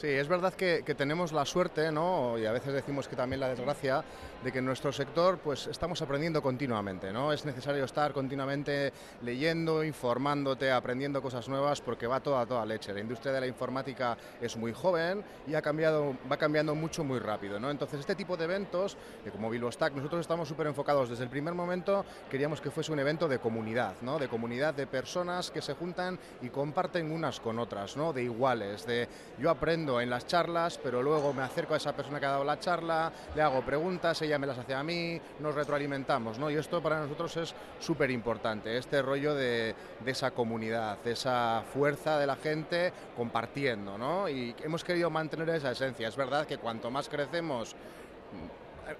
Sí, 0.00 0.06
es 0.06 0.28
verdad 0.28 0.54
que, 0.54 0.82
tenemos 0.96 1.30
la 1.30 1.44
suerte, 1.44 1.92
¿no? 1.92 2.38
y 2.38 2.46
a 2.46 2.52
veces 2.52 2.72
decimos 2.72 3.06
que 3.06 3.16
también 3.16 3.38
la 3.38 3.50
desgracia, 3.50 4.02
de 4.42 4.50
que 4.50 4.60
en 4.60 4.64
nuestro 4.64 4.90
sector 4.92 5.36
pues, 5.36 5.66
estamos 5.66 6.00
aprendiendo 6.00 6.40
continuamente. 6.40 7.12
¿no? 7.12 7.34
Es 7.34 7.44
necesario 7.44 7.84
estar 7.84 8.14
continuamente 8.14 8.94
leyendo, 9.20 9.84
informándote, 9.84 10.72
aprendiendo 10.72 11.20
cosas 11.20 11.46
nuevas, 11.50 11.82
porque 11.82 12.06
va 12.06 12.20
toda, 12.20 12.46
toda 12.46 12.64
leche. 12.64 12.94
La 12.94 13.00
industria 13.00 13.34
de 13.34 13.40
la 13.42 13.46
informática 13.46 14.16
es 14.40 14.56
muy 14.56 14.72
joven 14.72 15.22
y 15.46 15.54
ha 15.54 15.60
cambiado, 15.60 16.16
va 16.32 16.38
cambiando 16.38 16.74
mucho, 16.74 17.04
muy 17.04 17.18
rápido. 17.18 17.60
¿no? 17.60 17.70
Entonces, 17.70 18.00
este 18.00 18.14
tipo 18.14 18.38
de 18.38 18.44
eventos, 18.44 18.96
que 19.22 19.30
como 19.30 19.50
Bilbostack, 19.50 19.92
nosotros 19.92 20.22
estamos 20.22 20.48
súper 20.48 20.66
enfocados 20.66 21.10
desde 21.10 21.24
el 21.24 21.30
primer 21.30 21.52
momento, 21.52 22.06
queríamos 22.30 22.62
que 22.62 22.70
fuese 22.70 22.90
un 22.90 23.00
evento 23.00 23.28
de 23.28 23.38
comunidad, 23.38 23.96
¿no? 24.00 24.18
de 24.18 24.28
comunidad 24.28 24.72
de 24.72 24.86
personas 24.86 25.50
que 25.50 25.60
se 25.60 25.74
juntan 25.74 26.18
y 26.40 26.48
comparten 26.48 27.12
unas 27.12 27.38
con 27.38 27.58
otras, 27.58 27.98
¿no? 27.98 28.14
de 28.14 28.22
iguales, 28.22 28.86
de 28.86 29.06
yo 29.38 29.50
aprendo 29.50 29.89
en 29.98 30.10
las 30.10 30.26
charlas, 30.26 30.78
pero 30.82 31.02
luego 31.02 31.32
me 31.32 31.40
acerco 31.42 31.72
a 31.72 31.78
esa 31.78 31.96
persona 31.96 32.20
que 32.20 32.26
ha 32.26 32.32
dado 32.32 32.44
la 32.44 32.60
charla, 32.60 33.10
le 33.34 33.40
hago 33.40 33.62
preguntas, 33.62 34.20
ella 34.20 34.38
me 34.38 34.46
las 34.46 34.58
hace 34.58 34.74
a 34.74 34.82
mí, 34.82 35.18
nos 35.38 35.54
retroalimentamos, 35.54 36.38
¿no? 36.38 36.50
Y 36.50 36.56
esto 36.56 36.82
para 36.82 37.00
nosotros 37.00 37.34
es 37.38 37.54
súper 37.78 38.10
importante, 38.10 38.76
este 38.76 39.00
rollo 39.00 39.34
de, 39.34 39.74
esa 40.04 40.32
comunidad, 40.32 40.98
de 40.98 41.12
esa 41.12 41.62
fuerza 41.72 42.18
de 42.18 42.26
la 42.26 42.36
gente 42.36 42.92
compartiendo, 43.16 43.96
¿no? 43.96 44.28
Y 44.28 44.54
hemos 44.62 44.84
querido 44.84 45.08
mantener 45.08 45.48
esa 45.48 45.70
esencia. 45.70 46.08
Es 46.08 46.16
verdad 46.16 46.46
que 46.46 46.58
cuanto 46.58 46.90
más 46.90 47.08
crecemos, 47.08 47.74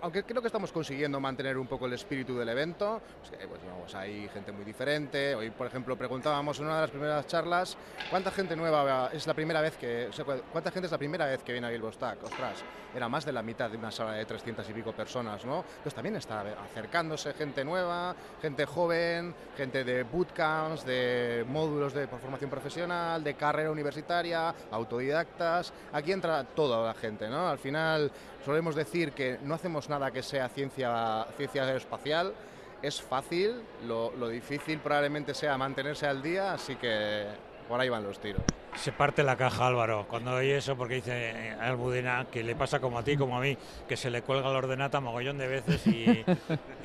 aunque 0.00 0.22
creo 0.24 0.40
que 0.40 0.48
estamos 0.48 0.72
consiguiendo 0.72 1.20
mantener 1.20 1.58
un 1.58 1.66
poco 1.66 1.86
el 1.86 1.92
espíritu 1.92 2.36
del 2.36 2.48
evento, 2.48 3.00
pues, 3.20 3.40
eh, 3.40 3.46
pues, 3.48 3.60
vamos, 3.64 3.94
hay 3.94 4.28
gente 4.28 4.52
muy 4.52 4.64
diferente. 4.64 5.34
Hoy, 5.34 5.50
por 5.50 5.66
ejemplo, 5.66 5.96
preguntábamos 5.96 6.58
en 6.58 6.66
una 6.66 6.76
de 6.76 6.80
las 6.82 6.90
primeras 6.90 7.26
charlas 7.26 7.76
cuánta 8.08 8.30
gente 8.30 8.56
nueva 8.56 9.10
es 9.12 9.26
la 9.26 9.34
primera 9.34 9.60
vez 9.60 9.76
que, 9.76 10.10
cuánta 10.52 10.70
gente 10.70 10.86
es 10.86 10.92
la 10.92 10.98
primera 10.98 11.26
vez 11.26 11.42
que 11.42 11.52
viene 11.52 11.66
a 11.66 11.70
Bilbo 11.70 11.90
Stack. 11.92 12.22
Ostras, 12.24 12.62
era 12.94 13.08
más 13.08 13.24
de 13.24 13.32
la 13.32 13.42
mitad 13.42 13.70
de 13.70 13.76
una 13.76 13.90
sala 13.90 14.12
de 14.12 14.24
300 14.24 14.68
y 14.68 14.72
pico 14.72 14.92
personas, 14.92 15.44
¿no? 15.44 15.64
Pues 15.82 15.94
también 15.94 16.16
está 16.16 16.44
acercándose 16.64 17.32
gente 17.34 17.64
nueva, 17.64 18.14
gente 18.40 18.66
joven, 18.66 19.34
gente 19.56 19.84
de 19.84 20.02
bootcamps, 20.02 20.84
de 20.84 21.44
módulos 21.48 21.94
de 21.94 22.06
formación 22.06 22.50
profesional, 22.50 23.22
de 23.22 23.34
carrera 23.34 23.70
universitaria, 23.70 24.54
autodidactas. 24.70 25.72
Aquí 25.92 26.12
entra 26.12 26.44
toda 26.44 26.86
la 26.86 26.94
gente, 26.94 27.28
¿no? 27.28 27.48
Al 27.48 27.58
final 27.58 28.10
solemos 28.44 28.74
decir 28.74 29.12
que 29.12 29.38
no 29.42 29.54
hacemos 29.54 29.88
nada 29.88 30.10
que 30.10 30.22
sea 30.22 30.48
ciencia, 30.48 31.26
ciencia 31.36 31.64
aeroespacial. 31.64 32.34
Es 32.82 33.00
fácil, 33.02 33.62
lo, 33.86 34.12
lo 34.16 34.28
difícil 34.28 34.78
probablemente 34.78 35.34
sea 35.34 35.58
mantenerse 35.58 36.06
al 36.06 36.22
día, 36.22 36.54
así 36.54 36.76
que 36.76 37.26
por 37.68 37.78
ahí 37.80 37.88
van 37.88 38.04
los 38.04 38.18
tiros. 38.18 38.42
Se 38.76 38.92
parte 38.92 39.22
la 39.22 39.36
caja 39.36 39.66
Álvaro 39.66 40.06
cuando 40.08 40.32
oye 40.32 40.56
eso 40.56 40.76
porque 40.76 40.96
dice 40.96 41.12
eh, 41.12 41.56
Albudena 41.60 42.26
que 42.30 42.42
le 42.42 42.54
pasa 42.54 42.80
como 42.80 42.98
a 42.98 43.02
ti, 43.02 43.16
como 43.16 43.36
a 43.36 43.40
mí, 43.40 43.56
que 43.88 43.96
se 43.96 44.10
le 44.10 44.22
cuelga 44.22 44.48
la 44.50 44.58
ordenata 44.58 45.00
mogollón 45.00 45.38
de 45.38 45.48
veces 45.48 45.86
y, 45.86 46.24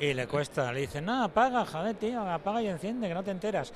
le 0.14 0.26
cuesta. 0.26 0.72
Le 0.72 0.80
dice, 0.80 1.00
no, 1.00 1.24
apaga, 1.24 1.64
joder, 1.64 1.94
tío, 1.96 2.20
apaga 2.20 2.62
y 2.62 2.68
enciende, 2.68 3.08
que 3.08 3.14
no 3.14 3.22
te 3.22 3.30
enteras. 3.30 3.72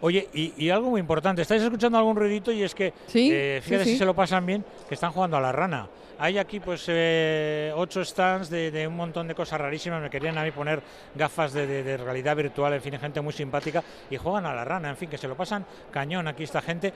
Oye, 0.00 0.28
y, 0.32 0.70
algo 0.70 0.90
muy 0.90 1.00
importante, 1.00 1.42
¿estáis 1.42 1.62
escuchando 1.62 1.98
algún 1.98 2.16
ruidito? 2.16 2.52
Y 2.52 2.62
es 2.62 2.74
que, 2.74 2.92
eh, 3.14 3.60
fíjate 3.62 3.84
si 3.84 3.96
se 3.96 4.04
lo 4.04 4.14
pasan 4.14 4.44
bien, 4.44 4.64
que 4.88 4.94
están 4.94 5.12
jugando 5.12 5.36
a 5.36 5.40
la 5.40 5.52
rana. 5.52 5.88
Hay 6.18 6.38
aquí 6.38 6.60
pues 6.60 6.84
eh, 6.88 7.72
ocho 7.74 8.04
stands 8.04 8.48
de, 8.48 8.86
un 8.86 8.96
montón 8.96 9.26
de 9.26 9.34
cosas 9.34 9.60
rarísimas. 9.60 10.00
Me 10.00 10.10
querían 10.10 10.38
a 10.38 10.44
mí 10.44 10.50
poner 10.52 10.82
gafas 11.14 11.52
de, 11.52 11.96
realidad 11.96 12.36
virtual, 12.36 12.74
en 12.74 12.82
fin, 12.82 12.98
gente 12.98 13.20
muy 13.20 13.32
simpática 13.32 13.82
y 14.10 14.16
juegan 14.16 14.46
a 14.46 14.54
la 14.54 14.64
rana, 14.64 14.90
en 14.90 14.96
fin, 14.96 15.08
que 15.08 15.18
se 15.18 15.26
lo 15.26 15.36
pasan 15.36 15.64
cañón 15.90 16.28
aquí 16.28 16.44
esta 16.44 16.62
gente. 16.62 16.92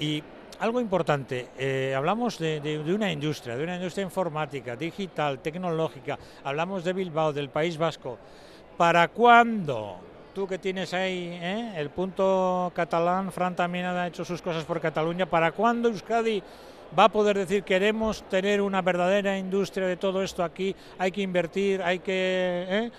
Y 0.00 0.22
algo 0.58 0.80
importante, 0.80 1.48
eh, 1.58 1.92
hablamos 1.96 2.38
de, 2.38 2.82
una 2.94 3.10
industria, 3.10 3.56
de 3.56 3.64
una 3.64 3.76
industria 3.76 4.04
informática, 4.04 4.76
digital, 4.76 5.40
tecnológica, 5.40 6.18
hablamos 6.44 6.84
de 6.84 6.92
Bilbao, 6.92 7.32
del 7.32 7.48
País 7.48 7.76
Vasco. 7.76 8.18
¿Para 8.76 9.08
cuándo? 9.08 9.96
Tú 10.34 10.46
que 10.46 10.58
tienes 10.58 10.94
ahí 10.94 11.38
eh, 11.40 11.74
el 11.76 11.90
punto 11.90 12.72
catalán, 12.74 13.32
Fran 13.32 13.56
también 13.56 13.86
ha 13.86 14.06
hecho 14.06 14.24
sus 14.24 14.40
cosas 14.40 14.64
por 14.64 14.80
Cataluña. 14.80 15.26
¿Para 15.26 15.52
cuándo 15.52 15.88
Euskadi 15.88 16.42
va 16.98 17.04
a 17.04 17.08
poder 17.08 17.38
decir 17.38 17.64
queremos 17.64 18.22
tener 18.28 18.60
una 18.60 18.82
verdadera 18.82 19.36
industria 19.36 19.86
de 19.86 19.96
todo 19.96 20.22
esto 20.22 20.44
aquí, 20.44 20.74
hay 20.98 21.10
que 21.10 21.22
invertir, 21.22 21.82
hay 21.82 21.98
que 21.98 22.66
¿eh? 22.68 22.90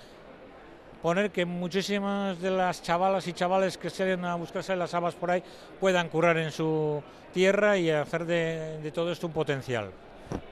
Poner 1.03 1.31
que 1.31 1.45
muchísimas 1.45 2.39
de 2.39 2.49
las 2.49 2.81
chavalas 2.81 3.27
y 3.27 3.33
chavales 3.33 3.77
que 3.77 3.89
salen 3.89 4.23
a 4.23 4.35
buscarse 4.35 4.73
las 4.73 4.93
habas 4.93 5.15
por 5.15 5.29
ahí 5.29 5.43
puedan 5.77 6.07
currar 6.07 6.37
en 6.37 6.49
su 6.49 7.03
tierra 7.33 7.77
y 7.77 7.91
hacer 7.91 8.25
de, 8.25 8.89
todo 8.93 9.11
esto 9.11 9.27
un 9.27 9.33
potencial. 9.33 9.91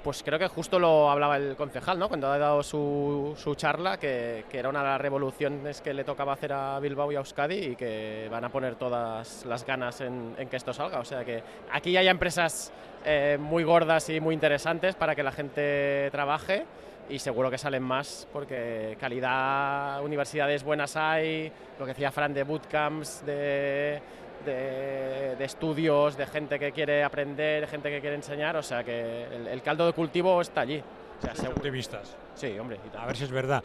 Pues 0.03 0.21
creo 0.23 0.37
que 0.37 0.49
justo 0.49 0.77
lo 0.77 1.09
hablaba 1.09 1.37
el 1.37 1.55
concejal, 1.55 1.97
¿no? 1.97 2.09
Cuando 2.09 2.27
ha 2.27 2.37
dado 2.37 2.61
su, 2.63 3.33
charla, 3.55 3.97
que, 3.97 4.43
era 4.51 4.67
una 4.67 4.83
de 4.83 4.89
las 4.89 5.01
revoluciones 5.01 5.79
que 5.79 5.93
le 5.93 6.03
tocaba 6.03 6.33
hacer 6.33 6.51
a 6.51 6.77
Bilbao 6.79 7.13
y 7.13 7.15
a 7.15 7.19
Euskadi 7.19 7.55
y 7.55 7.75
que 7.77 8.27
van 8.29 8.43
a 8.43 8.49
poner 8.49 8.75
todas 8.75 9.45
las 9.45 9.65
ganas 9.65 10.01
en, 10.01 10.35
en 10.37 10.49
que 10.49 10.57
esto 10.57 10.73
salga. 10.73 10.99
O 10.99 11.05
sea 11.05 11.23
que 11.23 11.41
aquí 11.71 11.95
hay 11.95 12.09
empresas 12.09 12.73
eh, 13.05 13.37
muy 13.39 13.63
gordas 13.63 14.09
y 14.09 14.19
muy 14.19 14.35
interesantes 14.35 14.95
para 14.95 15.15
que 15.15 15.23
la 15.23 15.31
gente 15.31 16.09
trabaje 16.11 16.65
y 17.11 17.19
seguro 17.19 17.51
que 17.51 17.57
salen 17.57 17.83
más 17.83 18.27
porque 18.31 18.97
calidad, 18.99 20.03
universidades 20.03 20.63
buenas 20.63 20.95
hay, 20.95 21.51
lo 21.77 21.85
que 21.85 21.91
decía 21.91 22.11
Fran 22.11 22.33
de 22.33 22.43
bootcamps, 22.43 23.25
de, 23.25 24.01
de, 24.45 25.43
estudios, 25.43 26.17
de 26.17 26.25
gente 26.25 26.57
que 26.57 26.71
quiere 26.71 27.03
aprender, 27.03 27.61
de 27.61 27.67
gente 27.67 27.89
que 27.89 27.99
quiere 27.99 28.15
enseñar, 28.15 28.55
o 28.55 28.63
sea 28.63 28.83
que 28.83 29.25
el, 29.51 29.61
caldo 29.61 29.85
de 29.85 29.93
cultivo 29.93 30.41
está 30.41 30.61
allí. 30.61 30.81
O 31.21 31.35
sea, 31.35 31.49
optimistas. 31.49 32.15
Sí, 32.33 32.57
hombre. 32.57 32.79
A 32.97 33.05
ver 33.05 33.15
si 33.15 33.25
es 33.25 33.31
verdad. 33.31 33.63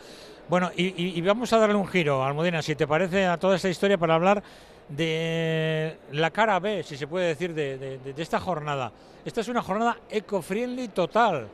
Bueno, 0.48 0.70
y, 0.76 1.18
y, 1.18 1.20
vamos 1.22 1.50
a 1.52 1.58
darle 1.58 1.74
un 1.74 1.86
giro, 1.86 2.22
Almudena, 2.22 2.60
si 2.60 2.76
te 2.76 2.86
parece, 2.86 3.24
a 3.24 3.38
toda 3.38 3.56
esta 3.56 3.70
historia 3.70 3.96
para 3.96 4.14
hablar 4.14 4.42
de 4.88 5.96
la 6.12 6.30
cara 6.30 6.58
B, 6.60 6.82
si 6.82 6.96
se 6.96 7.06
puede 7.06 7.28
decir, 7.28 7.54
de, 7.54 7.98
esta 8.16 8.38
jornada. 8.38 8.92
Esta 9.24 9.40
es 9.40 9.48
una 9.48 9.62
jornada 9.62 9.98
eco-friendly 10.08 10.88
total. 10.88 11.48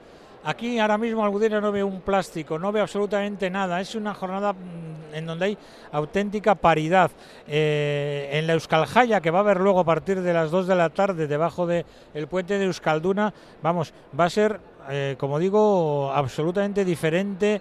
Aquí 0.44 0.80
ahora 0.80 0.98
mismo 0.98 1.24
Almudena 1.24 1.60
no 1.60 1.70
ve 1.70 1.84
un 1.84 2.00
plástico, 2.00 2.58
no 2.58 2.72
ve 2.72 2.80
absolutamente 2.80 3.48
nada. 3.48 3.80
Es 3.80 3.94
una 3.94 4.12
jornada 4.12 4.52
mm, 4.52 5.14
en 5.14 5.26
donde 5.26 5.44
hay 5.44 5.58
auténtica 5.92 6.56
paridad. 6.56 7.12
Eh, 7.46 8.30
en 8.32 8.48
la 8.48 8.54
Euskaljaya, 8.54 9.20
que 9.20 9.30
va 9.30 9.38
a 9.38 9.42
haber 9.42 9.60
luego 9.60 9.78
a 9.80 9.84
partir 9.84 10.20
de 10.20 10.32
las 10.32 10.50
2 10.50 10.66
de 10.66 10.74
la 10.74 10.90
tarde 10.90 11.28
debajo 11.28 11.66
del 11.66 12.26
puente 12.28 12.58
de 12.58 12.64
Euskalduna, 12.64 13.32
vamos, 13.62 13.94
va 14.18 14.24
a 14.24 14.30
ser, 14.30 14.58
eh, 14.90 15.14
como 15.16 15.38
digo, 15.38 16.10
absolutamente 16.12 16.84
diferente. 16.84 17.60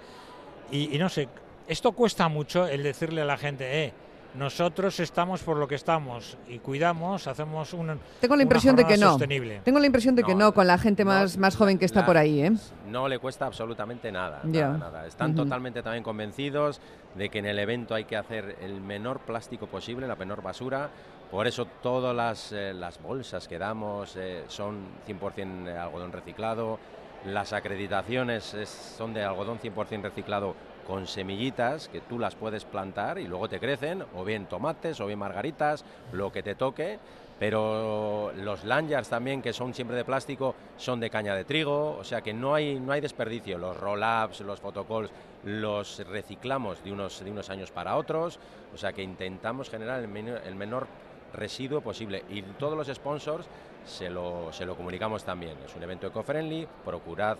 Y, 0.71 0.95
y 0.95 0.97
no 0.97 1.09
sé, 1.09 1.29
esto 1.67 1.91
cuesta 1.91 2.27
mucho 2.29 2.65
el 2.65 2.81
decirle 2.81 3.21
a 3.21 3.25
la 3.25 3.37
gente, 3.37 3.85
eh, 3.85 3.93
nosotros 4.33 4.99
estamos 4.99 5.43
por 5.43 5.57
lo 5.57 5.67
que 5.67 5.75
estamos 5.75 6.37
y 6.47 6.59
cuidamos, 6.59 7.27
hacemos 7.27 7.73
un 7.73 7.99
Tengo 8.19 8.35
la 8.35 8.43
impresión 8.43 8.75
de 8.75 8.85
que 8.85 8.97
no. 8.97 9.17
Tengo 9.17 9.79
la 9.79 9.85
impresión 9.85 10.15
de 10.15 10.23
que 10.23 10.35
no, 10.35 10.53
con 10.53 10.67
la 10.67 10.77
gente 10.77 11.03
más, 11.03 11.37
más 11.37 11.55
joven 11.55 11.77
que 11.77 11.85
está 11.85 12.05
por 12.05 12.17
ahí, 12.17 12.41
¿eh? 12.41 12.51
No 12.87 13.07
le 13.07 13.19
cuesta 13.19 13.45
absolutamente 13.45 14.11
nada, 14.11 14.41
nada, 14.43 15.05
Están 15.05 15.35
totalmente 15.35 15.83
también 15.83 16.03
convencidos 16.03 16.79
de 17.15 17.29
que 17.29 17.39
en 17.39 17.45
el 17.45 17.59
evento 17.59 17.93
hay 17.93 18.05
que 18.05 18.15
hacer 18.15 18.57
el 18.61 18.79
menor 18.79 19.19
plástico 19.19 19.67
posible, 19.67 20.07
la 20.07 20.15
menor 20.15 20.41
basura. 20.41 20.89
Por 21.29 21.47
eso 21.47 21.65
todas 21.81 22.15
las, 22.15 22.51
eh, 22.51 22.73
las 22.73 23.01
bolsas 23.01 23.47
que 23.47 23.57
damos 23.57 24.15
eh, 24.17 24.43
son 24.47 24.79
100% 25.07 25.77
algodón 25.77 26.11
reciclado. 26.11 26.77
Las 27.25 27.53
acreditaciones 27.53 28.55
son 28.97 29.13
de 29.13 29.23
algodón 29.23 29.59
100% 29.59 30.01
reciclado 30.01 30.55
con 30.85 31.07
semillitas 31.07 31.87
que 31.87 32.01
tú 32.01 32.19
las 32.19 32.35
puedes 32.35 32.65
plantar 32.65 33.19
y 33.19 33.27
luego 33.27 33.47
te 33.49 33.59
crecen, 33.59 34.03
o 34.15 34.23
bien 34.23 34.45
tomates, 34.45 34.99
o 34.99 35.07
bien 35.07 35.19
margaritas, 35.19 35.85
lo 36.11 36.31
que 36.31 36.43
te 36.43 36.55
toque. 36.55 36.99
Pero 37.39 38.31
los 38.35 38.63
lanyards 38.65 39.09
también, 39.09 39.41
que 39.41 39.51
son 39.51 39.73
siempre 39.73 39.97
de 39.97 40.05
plástico, 40.05 40.53
son 40.77 40.99
de 40.99 41.09
caña 41.09 41.33
de 41.33 41.43
trigo, 41.43 41.97
o 41.97 42.03
sea 42.03 42.21
que 42.21 42.33
no 42.33 42.53
hay, 42.53 42.79
no 42.79 42.91
hay 42.91 43.01
desperdicio. 43.01 43.57
Los 43.57 43.75
roll-ups, 43.77 44.41
los 44.41 44.59
photocalls, 44.59 45.09
los 45.45 46.07
reciclamos 46.07 46.83
de 46.83 46.91
unos, 46.91 47.23
de 47.23 47.31
unos 47.31 47.49
años 47.49 47.71
para 47.71 47.95
otros, 47.97 48.37
o 48.75 48.77
sea 48.77 48.93
que 48.93 49.01
intentamos 49.01 49.71
generar 49.71 50.01
el 50.01 50.55
menor, 50.55 50.85
residuo 51.33 51.81
posible. 51.81 52.23
Y 52.29 52.43
todos 52.43 52.77
los 52.77 52.95
sponsors 52.95 53.47
se 53.85 54.11
lo, 54.11 54.53
se 54.53 54.65
lo 54.65 54.75
comunicamos 54.75 55.23
también. 55.23 55.57
Es 55.65 55.75
un 55.75 55.81
evento 55.81 56.05
eco-friendly, 56.07 56.67
procurad 56.85 57.37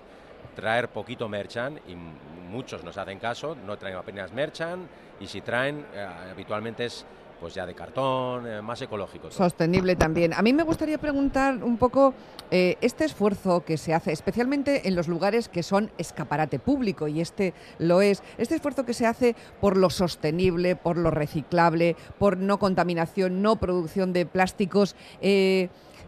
traer 0.55 0.89
poquito 0.89 1.27
merchan 1.29 1.79
y 1.87 1.95
muchos 1.95 2.83
nos 2.83 2.97
hacen 2.97 3.19
caso, 3.19 3.55
no 3.65 3.77
traen 3.77 3.95
apenas 3.95 4.33
merchan 4.33 4.87
y 5.19 5.27
si 5.27 5.41
traen 5.41 5.85
eh, 5.93 6.07
habitualmente 6.31 6.85
es 6.85 7.05
pues 7.41 7.55
ya 7.55 7.65
de 7.65 7.73
cartón, 7.73 8.45
eh, 8.45 8.61
más 8.61 8.79
ecológico. 8.83 9.31
Sostenible 9.31 9.95
también. 9.95 10.31
A 10.35 10.43
mí 10.43 10.53
me 10.53 10.61
gustaría 10.61 10.99
preguntar 10.99 11.55
un 11.63 11.77
poco 11.77 12.13
eh, 12.51 12.77
este 12.81 13.03
esfuerzo 13.03 13.65
que 13.65 13.77
se 13.77 13.95
hace, 13.95 14.11
especialmente 14.11 14.87
en 14.87 14.95
los 14.95 15.07
lugares 15.07 15.49
que 15.49 15.63
son 15.63 15.89
escaparate 15.97 16.59
público, 16.59 17.07
y 17.07 17.19
este 17.19 17.55
lo 17.79 18.03
es, 18.03 18.21
este 18.37 18.53
esfuerzo 18.53 18.85
que 18.85 18.93
se 18.93 19.07
hace 19.07 19.35
por 19.59 19.75
lo 19.75 19.89
sostenible, 19.89 20.75
por 20.75 20.97
lo 20.97 21.09
reciclable, 21.09 21.95
por 22.19 22.37
no 22.37 22.59
contaminación, 22.59 23.41
no 23.41 23.55
producción 23.55 24.13
de 24.13 24.27
plásticos 24.27 24.95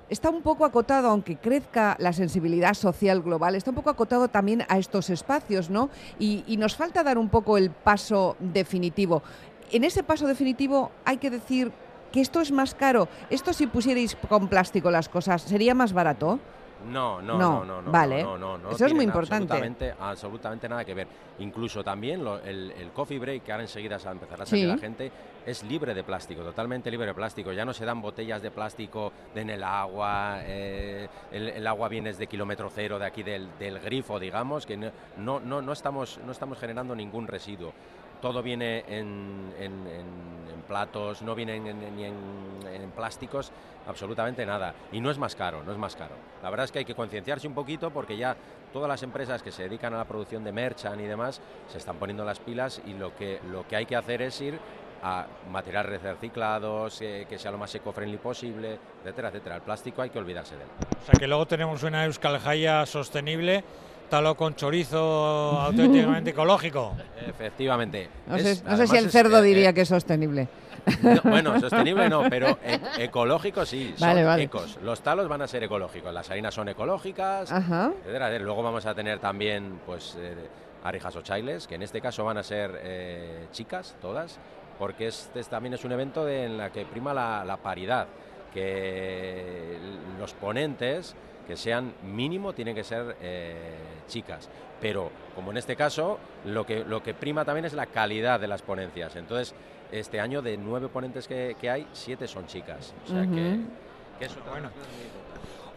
está 0.10 0.30
un 0.30 0.42
poco 0.42 0.66
acotado, 0.66 1.10
aunque 1.10 1.38
crezca 1.38 1.96
la 2.00 2.14
sensibilidad 2.14 2.74
social 2.74 3.22
global, 3.22 3.56
está 3.56 3.72
un 3.72 3.76
poco 3.76 3.90
acotado 3.90 4.28
también 4.28 4.64
a 4.70 4.78
estos 4.78 5.10
espacios, 5.10 5.70
¿no? 5.70 5.90
Y, 6.20 6.44
nos 6.58 6.76
falta 6.76 7.04
dar 7.04 7.18
un 7.18 7.30
poco 7.30 7.58
el 7.58 7.72
paso 7.72 8.38
definitivo. 8.40 9.24
En 9.72 9.84
ese 9.84 10.04
paso 10.04 10.28
definitivo 10.28 10.92
hay 11.04 11.18
que 11.18 11.30
decir 11.30 11.72
que 12.12 12.22
esto 12.22 12.42
es 12.42 12.52
más 12.52 12.76
caro. 12.76 13.08
Esto 13.30 13.54
si 13.54 13.68
pusierais 13.68 14.16
con 14.16 14.48
plástico 14.48 14.92
las 14.92 15.10
cosas, 15.10 15.42
¿sería 15.42 15.74
más 15.74 15.94
barato? 15.94 16.40
No, 16.90 17.22
no, 17.22 17.38
no, 17.38 17.66
no, 17.66 17.82
no. 17.82 17.92
Vale. 17.92 18.24
No, 18.24 18.38
no, 18.38 18.58
no, 18.58 18.72
Eso 18.72 18.86
es 18.86 18.94
muy 18.94 19.06
importante. 19.06 19.54
Absolutamente, 19.54 19.96
absolutamente 20.00 20.70
nada 20.70 20.86
que 20.86 20.94
ver. 20.94 21.08
Incluso 21.40 21.84
también 21.84 22.26
el, 22.46 22.92
coffee 22.94 23.20
break, 23.20 23.44
que 23.44 23.52
ahora 23.52 23.64
enseguida 23.64 23.98
a 23.98 24.12
empezar 24.12 24.42
a 24.42 24.46
salir 24.46 24.68
la 24.68 24.78
gente, 24.78 25.12
es 25.46 25.64
libre 25.64 25.94
de 25.94 26.04
plástico, 26.04 26.42
totalmente 26.42 26.90
libre 26.92 27.08
de 27.08 27.14
plástico. 27.14 27.52
Ya 27.52 27.66
no 27.66 27.74
se 27.74 27.86
dan 27.86 28.02
botellas 28.02 28.42
de 28.42 28.52
plástico 28.52 29.12
en 29.36 29.50
el 29.50 29.64
agua, 29.64 30.40
eh, 30.44 31.08
el, 31.32 31.66
agua 31.68 31.88
viene 31.90 32.14
de 32.14 32.28
kilómetro 32.28 32.70
cero 32.74 33.00
de 33.00 33.06
aquí 33.06 33.24
del, 33.24 33.50
grifo, 33.84 34.20
digamos, 34.20 34.66
que 34.66 34.78
no, 34.78 34.92
no, 35.18 35.62
no, 35.62 35.74
estamos, 35.74 36.20
no 36.26 36.32
estamos 36.32 36.58
generando 36.60 36.96
ningún 36.96 37.28
residuo 37.28 37.74
todo 38.22 38.42
viene 38.42 38.86
en, 38.88 39.52
platos, 40.66 41.22
no 41.22 41.36
viene 41.36 41.58
en- 41.58 41.68
en- 41.68 41.96
ni 41.98 42.06
en 42.06 42.92
plásticos, 42.96 43.52
absolutamente 43.86 44.46
nada. 44.46 44.74
Y 44.94 45.02
no 45.02 45.12
es 45.12 45.18
más 45.18 45.36
caro, 45.36 45.62
no 45.64 45.74
es 45.74 45.78
más 45.78 45.96
caro. 45.98 46.16
La 46.42 46.50
verdad 46.50 46.64
es 46.66 46.72
que 46.72 46.80
hay 46.80 46.86
que 46.86 46.96
concienciarse 46.96 47.48
un 47.48 47.54
poquito 47.54 47.90
porque 47.92 48.16
ya 48.16 48.36
todas 48.72 48.88
las 48.88 49.04
empresas 49.04 49.44
que 49.44 49.52
se 49.52 49.64
dedican 49.64 49.94
a 49.94 49.98
la 49.98 50.06
producción 50.06 50.44
de 50.44 50.52
merchan 50.54 51.00
y 51.02 51.04
demás 51.04 51.42
se 51.68 51.78
están 51.78 51.98
poniendo 51.98 52.24
las 52.24 52.40
pilas 52.40 52.82
y 52.86 52.94
lo 52.94 53.14
que, 53.16 53.40
lo 53.52 53.68
que 53.68 53.76
hay 53.76 53.86
que 53.86 53.96
hacer 53.98 54.22
es 54.22 54.40
ir 54.42 54.58
a 55.04 55.26
materiales 55.52 56.02
reciclados, 56.02 57.02
eh, 57.02 57.26
que 57.30 57.38
sea 57.38 57.52
lo 57.52 57.58
más 57.58 57.74
eco-friendly 57.76 58.18
posible, 58.18 58.80
etcétera, 59.02 59.28
etcétera. 59.30 59.56
El 59.58 59.62
plástico 59.62 60.02
hay 60.02 60.10
que 60.10 60.20
olvidarse 60.20 60.56
de 60.56 60.64
él. 60.64 60.70
O 61.02 61.06
sea 61.06 61.14
que 61.20 61.28
luego 61.28 61.46
tenemos 61.46 61.84
una 61.84 62.06
Euskal 62.06 62.40
Jaya 62.40 62.86
sostenible, 62.86 63.64
talo 64.10 64.36
con 64.36 64.56
chorizo 64.56 64.98
auténticamente 65.62 66.30
ecológico. 66.30 66.96
Efectivamente. 67.28 68.10
No 68.28 68.36
Es- 68.38 68.44
sé, 68.44 68.50
no 68.50 68.70
sé 68.70 68.74
además 68.76 68.90
si 68.90 68.98
el 68.98 69.12
cerdo 69.12 69.40
eh, 69.40 69.42
diría 69.42 69.70
eh, 69.70 69.74
que 69.74 69.82
es 69.82 69.90
sostenible. 69.90 70.48
no, 71.02 71.22
bueno, 71.24 71.60
sostenible 71.60 72.08
no, 72.10 72.24
pero 72.30 72.58
e- 72.64 72.80
ecológico 73.04 73.66
sí, 73.66 73.94
son 73.98 74.08
Vale, 74.08 74.24
vale. 74.24 74.44
ecos. 74.44 74.78
Los 74.84 75.02
talos 75.02 75.28
van 75.28 75.42
a 75.42 75.48
ser 75.48 75.64
ecológicos, 75.64 76.14
las 76.14 76.30
harinas 76.32 76.54
son 76.54 76.70
ecológicas, 76.70 77.52
Ajá. 77.52 77.92
etcétera. 78.02 78.40
Luego 78.40 78.64
vamos 78.64 78.86
a 78.86 78.96
tener 78.96 79.20
también, 79.20 79.82
pues, 79.86 80.16
eh, 80.18 80.36
arijas 80.86 81.16
o 81.18 81.22
chailes, 81.22 81.68
que 81.68 81.76
en 81.76 81.82
este 81.84 82.00
caso 82.02 82.24
van 82.26 82.38
a 82.38 82.44
ser 82.44 82.80
eh, 82.84 83.48
chicas, 83.52 83.96
todas, 84.02 84.38
porque 84.80 85.08
este 85.08 85.40
es- 85.40 85.48
también 85.48 85.74
es 85.74 85.84
un 85.86 85.92
evento 85.92 86.26
de- 86.26 86.46
en 86.46 86.58
la 86.58 86.72
que 86.72 86.86
prima 86.86 87.14
la, 87.14 87.44
la 87.46 87.58
paridad, 87.58 88.08
que 88.54 89.78
los 90.20 90.34
ponentes, 90.34 91.16
que 91.48 91.58
sean 91.58 91.94
mínimo, 92.04 92.54
tienen 92.54 92.76
que 92.76 92.84
ser 92.84 93.16
eh, 93.22 93.76
chicas. 94.08 94.50
Pero, 94.80 95.12
como 95.36 95.52
en 95.52 95.58
este 95.58 95.76
caso, 95.76 96.20
lo 96.46 96.66
que, 96.66 96.84
lo 96.84 97.02
que 97.04 97.14
prima 97.14 97.46
también 97.46 97.66
es 97.66 97.74
la 97.74 97.86
calidad 97.86 98.40
de 98.40 98.48
las 98.48 98.62
ponencias. 98.62 99.16
Entonces, 99.16 99.54
este 99.92 100.20
año 100.20 100.42
de 100.42 100.58
nueve 100.58 100.88
ponentes 100.90 101.28
que, 101.28 101.56
que 101.60 101.70
hay, 101.70 101.88
siete 101.94 102.28
son 102.28 102.48
chicas. 102.48 102.94
O 103.06 103.12
sea 103.12 103.22
que, 103.24 103.58
que 104.20 104.26
es 104.26 104.32
otra 104.38 104.52
Bueno. 104.52 104.70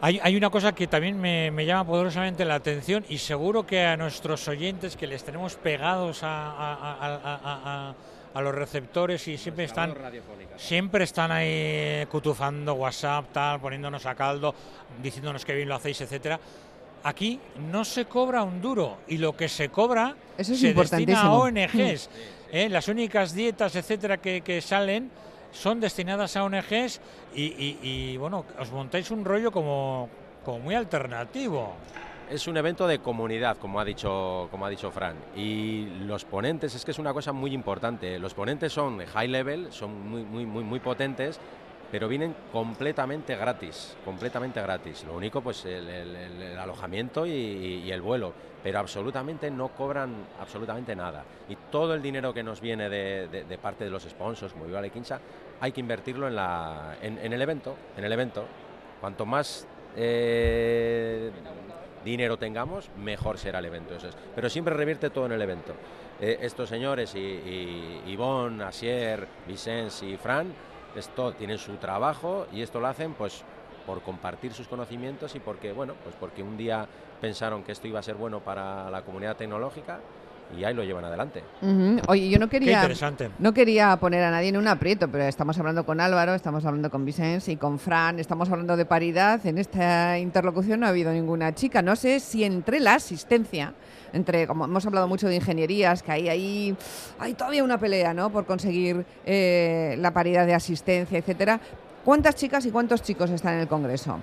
Hay, 0.01 0.21
hay 0.23 0.37
una 0.37 0.51
cosa 0.51 0.73
que 0.75 0.87
también 0.87 1.19
me, 1.19 1.51
me 1.51 1.65
llama 1.65 1.85
poderosamente 1.87 2.45
la 2.45 2.57
atención 2.57 3.05
y 3.09 3.17
seguro 3.19 3.65
que 3.67 3.83
a 3.85 3.97
nuestros 3.97 4.47
oyentes 4.47 4.95
que 4.95 5.07
les 5.07 5.25
tenemos 5.25 5.57
pegados 5.57 6.23
a, 6.23 6.51
a- 6.51 6.97
a- 7.01 7.89
a- 7.89 7.95
a- 8.37 8.41
los 8.43 8.55
receptores 8.55 9.27
y 9.29 9.39
siempre 9.39 9.65
están 9.65 9.91
siempre 10.57 11.05
están 11.05 11.31
ahí 11.33 12.05
cutufando 12.11 12.75
WhatsApp, 12.75 13.27
tal, 13.33 13.61
poniéndonos 13.61 14.05
a 14.07 14.15
caldo, 14.15 14.55
diciéndonos 15.03 15.45
que 15.45 15.55
bien 15.55 15.69
lo 15.69 15.75
hacéis, 15.77 16.01
etcétera. 16.01 16.39
Aquí 17.05 17.39
no 17.71 17.85
se 17.85 18.07
cobra 18.07 18.43
un 18.43 18.61
duro 18.61 18.99
y 19.07 19.19
lo 19.19 19.37
que 19.37 19.49
se 19.49 19.69
cobra 19.69 20.17
Eso 20.37 20.55
es 20.55 20.61
se 20.61 20.75
destina 20.75 21.23
a. 21.23 21.33
ONGs. 21.33 22.11
¿eh? 22.53 22.69
Las 22.69 22.89
únicas 22.89 23.33
dietas, 23.35 23.77
etcétera, 23.77 24.17
que, 24.19 24.41
que 24.41 24.61
salen 24.61 25.11
son 25.53 25.79
destinadas 25.81 26.37
a 26.37 26.45
ONGs 26.45 27.01
y, 27.35 27.43
y- 27.45 27.79
y, 27.83 28.17
bueno, 28.17 28.45
os 28.59 28.71
montáis 28.73 29.11
un 29.11 29.25
rollo 29.25 29.53
como, 29.53 30.09
como 30.45 30.59
muy 30.59 30.75
alternativo. 30.75 31.75
Es 32.29 32.49
un 32.49 32.57
evento 32.57 32.89
de 32.89 32.99
comunidad, 32.99 33.57
como 33.57 33.79
ha 33.79 33.85
dicho, 33.85 34.49
como 34.51 34.67
ha 34.67 34.69
dicho 34.69 34.91
Fran. 34.91 35.15
Y 35.37 35.87
los 36.07 36.25
ponentes, 36.25 36.75
es 36.75 36.85
que 36.85 36.91
es 36.91 36.99
una 36.99 37.13
cosa 37.13 37.33
muy 37.33 37.55
importante. 37.55 38.19
Los 38.19 38.35
ponentes 38.35 38.73
son 38.73 38.99
de 38.99 39.07
high 39.07 39.29
level, 39.29 39.73
son 39.73 40.11
muy, 40.11 40.23
muy, 40.25 40.45
muy, 40.45 40.65
muy 40.65 40.81
potentes, 40.81 41.39
pero 41.93 42.09
vienen 42.09 42.35
completamente 42.51 43.37
gratis, 43.37 43.97
completamente 44.05 44.61
gratis. 44.61 45.05
Lo 45.05 45.15
único, 45.15 45.41
pues, 45.41 45.67
el, 45.67 46.59
alojamiento 46.59 47.27
y, 47.27 47.89
el 47.93 48.03
vuelo. 48.03 48.33
Pero 48.61 48.81
absolutamente 48.81 49.49
no 49.49 49.69
cobran 49.69 50.13
absolutamente 50.41 50.97
nada. 50.97 51.23
Y 51.49 51.57
todo 51.71 51.95
el 51.95 52.03
dinero 52.03 52.35
que 52.35 52.43
nos 52.43 52.61
viene 52.61 52.89
de 52.89 53.59
parte 53.63 53.85
de 53.85 53.91
los 53.91 54.03
sponsors, 54.03 54.53
como 54.53 54.65
Viva 54.65 54.81
la 54.81 54.89
Quincha, 54.89 55.21
hay 55.61 55.71
que 55.71 55.81
invertirlo 55.81 56.27
en, 56.27 56.35
la, 56.35 56.97
en, 57.01 57.19
en 57.19 57.33
el 57.33 57.41
evento. 57.41 57.77
En 57.97 58.05
el 58.05 58.13
evento. 58.13 58.45
Cuanto 59.01 59.25
más 59.25 59.69
eh, 59.97 61.31
dinero 62.07 62.39
tengamos, 62.39 62.89
mejor 62.97 63.37
será 63.37 63.59
el 63.59 63.67
evento. 63.67 63.95
Eso 63.95 64.09
es. 64.09 64.17
Pero 64.35 64.49
siempre 64.49 64.73
revierte 64.73 65.11
todo 65.11 65.27
en 65.27 65.33
el 65.33 65.43
evento. 65.43 65.75
Eh, 66.21 66.39
estos 66.41 66.71
señores, 66.71 67.15
y, 67.15 67.19
y, 67.19 68.03
Ivonne, 68.07 68.65
Asier, 68.65 69.29
Vicens 69.47 70.03
y 70.03 70.17
Fran, 70.17 70.55
esto 70.95 71.33
tienen 71.33 71.59
su 71.59 71.77
trabajo 71.77 72.47
y 72.53 72.63
esto 72.63 72.81
lo 72.81 72.87
hacen 72.87 73.13
pues 73.13 73.45
por 73.85 74.01
compartir 74.03 74.55
sus 74.55 74.67
conocimientos 74.67 75.35
y 75.35 75.41
porque, 75.41 75.73
bueno, 75.73 75.95
pues 76.03 76.17
porque 76.19 76.43
un 76.43 76.57
día 76.57 76.87
pensaron 77.21 77.63
que 77.63 77.73
esto 77.73 77.87
iba 77.87 78.01
a 78.01 78.03
ser 78.03 78.15
bueno 78.15 78.41
para 78.41 78.91
la 78.91 79.03
comunidad 79.03 79.37
tecnológica 79.37 80.01
y 80.57 80.65
ahí 80.65 80.75
lo 80.75 80.85
llevan 80.85 81.05
adelante. 81.05 81.43
Oye, 82.09 82.29
yo 82.29 82.39
no 82.39 82.49
Qué 82.49 82.59
quería, 82.59 82.75
interesante. 82.77 83.31
no 83.39 83.53
quería 83.53 83.97
poner 83.97 84.23
a 84.23 84.31
nadie 84.31 84.49
en 84.49 84.57
un 84.57 84.69
aprieto, 84.69 85.09
pero 85.09 85.25
estamos 85.25 85.59
hablando 85.59 85.85
con 85.85 86.01
Álvaro, 86.01 86.35
estamos 86.35 86.65
hablando 86.65 86.91
con 86.91 87.05
Vicens 87.05 87.49
y 87.49 87.57
con 87.57 87.79
Fran, 87.79 88.19
estamos 88.21 88.51
hablando 88.51 88.77
de 88.77 88.85
paridad. 88.85 89.45
En 89.47 89.59
esta 89.59 90.19
interlocución 90.19 90.81
no 90.81 90.87
ha 90.87 90.91
habido 90.91 91.13
ninguna 91.13 91.55
chica. 91.55 91.83
No 91.83 91.97
sé 91.97 92.21
si 92.21 92.45
entre 92.45 92.81
la 92.81 92.95
asistencia, 92.95 93.75
entre, 94.13 94.47
como 94.47 94.65
hemos 94.65 94.87
hablado 94.87 95.09
mucho 95.09 95.29
de 95.29 95.37
ingenierías, 95.37 96.03
que 96.03 96.13
hay 96.13 96.29
ahí, 96.29 96.77
hay 97.19 97.35
todavía 97.35 97.65
una 97.65 97.79
pelea, 97.79 98.15
¿no? 98.15 98.31
Por 98.31 98.47
conseguir 98.47 99.05
eh, 99.25 99.97
la 99.99 100.13
paridad 100.13 100.47
de 100.47 100.55
asistencia, 100.55 101.19
etcétera. 101.19 101.61
¿Cuántas 102.05 102.37
chicas 102.37 102.65
y 102.67 102.71
cuántos 102.71 103.03
chicos 103.03 103.31
están 103.31 103.55
en 103.55 103.61
el 103.61 103.69
Congreso? 103.69 104.19